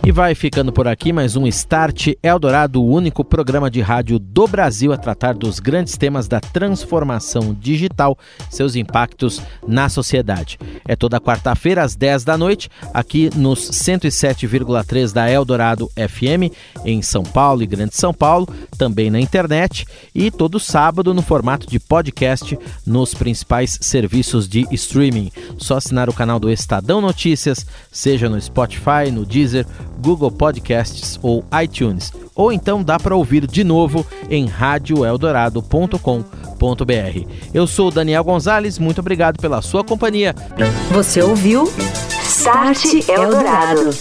E 0.07 0.11
vai 0.13 0.33
ficando 0.33 0.71
por 0.71 0.87
aqui 0.87 1.11
mais 1.11 1.35
um 1.35 1.45
Start 1.47 2.13
Eldorado, 2.23 2.81
o 2.81 2.89
único 2.89 3.25
programa 3.25 3.69
de 3.69 3.81
rádio 3.81 4.17
do 4.17 4.47
Brasil 4.47 4.93
a 4.93 4.97
tratar 4.97 5.33
dos 5.33 5.59
grandes 5.59 5.97
temas 5.97 6.29
da 6.29 6.39
transformação 6.39 7.53
digital, 7.53 8.17
seus 8.49 8.77
impactos 8.77 9.41
na 9.67 9.89
sociedade. 9.89 10.57
É 10.87 10.95
toda 10.95 11.19
quarta-feira 11.19 11.83
às 11.83 11.93
10 11.93 12.23
da 12.23 12.37
noite, 12.37 12.69
aqui 12.93 13.29
nos 13.35 13.69
107,3 13.69 15.11
da 15.11 15.29
Eldorado 15.29 15.91
FM, 15.97 16.55
em 16.85 17.01
São 17.01 17.23
Paulo 17.23 17.61
e 17.61 17.67
Grande 17.67 17.97
São 17.97 18.13
Paulo, 18.13 18.47
também 18.77 19.09
na 19.09 19.19
internet, 19.19 19.85
e 20.15 20.31
todo 20.31 20.57
sábado 20.57 21.13
no 21.13 21.21
formato 21.21 21.67
de 21.67 21.81
podcast 21.81 22.57
nos 22.85 23.13
principais 23.13 23.77
serviços 23.81 24.47
de 24.47 24.65
streaming. 24.71 25.33
Só 25.57 25.75
assinar 25.75 26.09
o 26.09 26.13
canal 26.13 26.39
do 26.39 26.49
Estadão 26.49 27.01
Notícias, 27.01 27.65
seja 27.91 28.29
no 28.29 28.39
Spotify, 28.39 29.11
no 29.11 29.25
Deezer, 29.25 29.65
Google 29.99 30.31
Podcasts 30.31 31.19
ou 31.21 31.45
iTunes. 31.61 32.11
Ou 32.35 32.51
então 32.51 32.83
dá 32.83 32.99
para 32.99 33.15
ouvir 33.15 33.47
de 33.47 33.63
novo 33.63 34.05
em 34.29 34.45
radioeldorado.com.br. 34.45 37.31
Eu 37.53 37.67
sou 37.67 37.91
Daniel 37.91 38.23
Gonzalez, 38.23 38.79
muito 38.79 38.99
obrigado 38.99 39.39
pela 39.39 39.61
sua 39.61 39.83
companhia. 39.83 40.35
Você 40.91 41.21
ouviu 41.21 41.71
Start 42.23 43.07
Eldorado. 43.07 43.91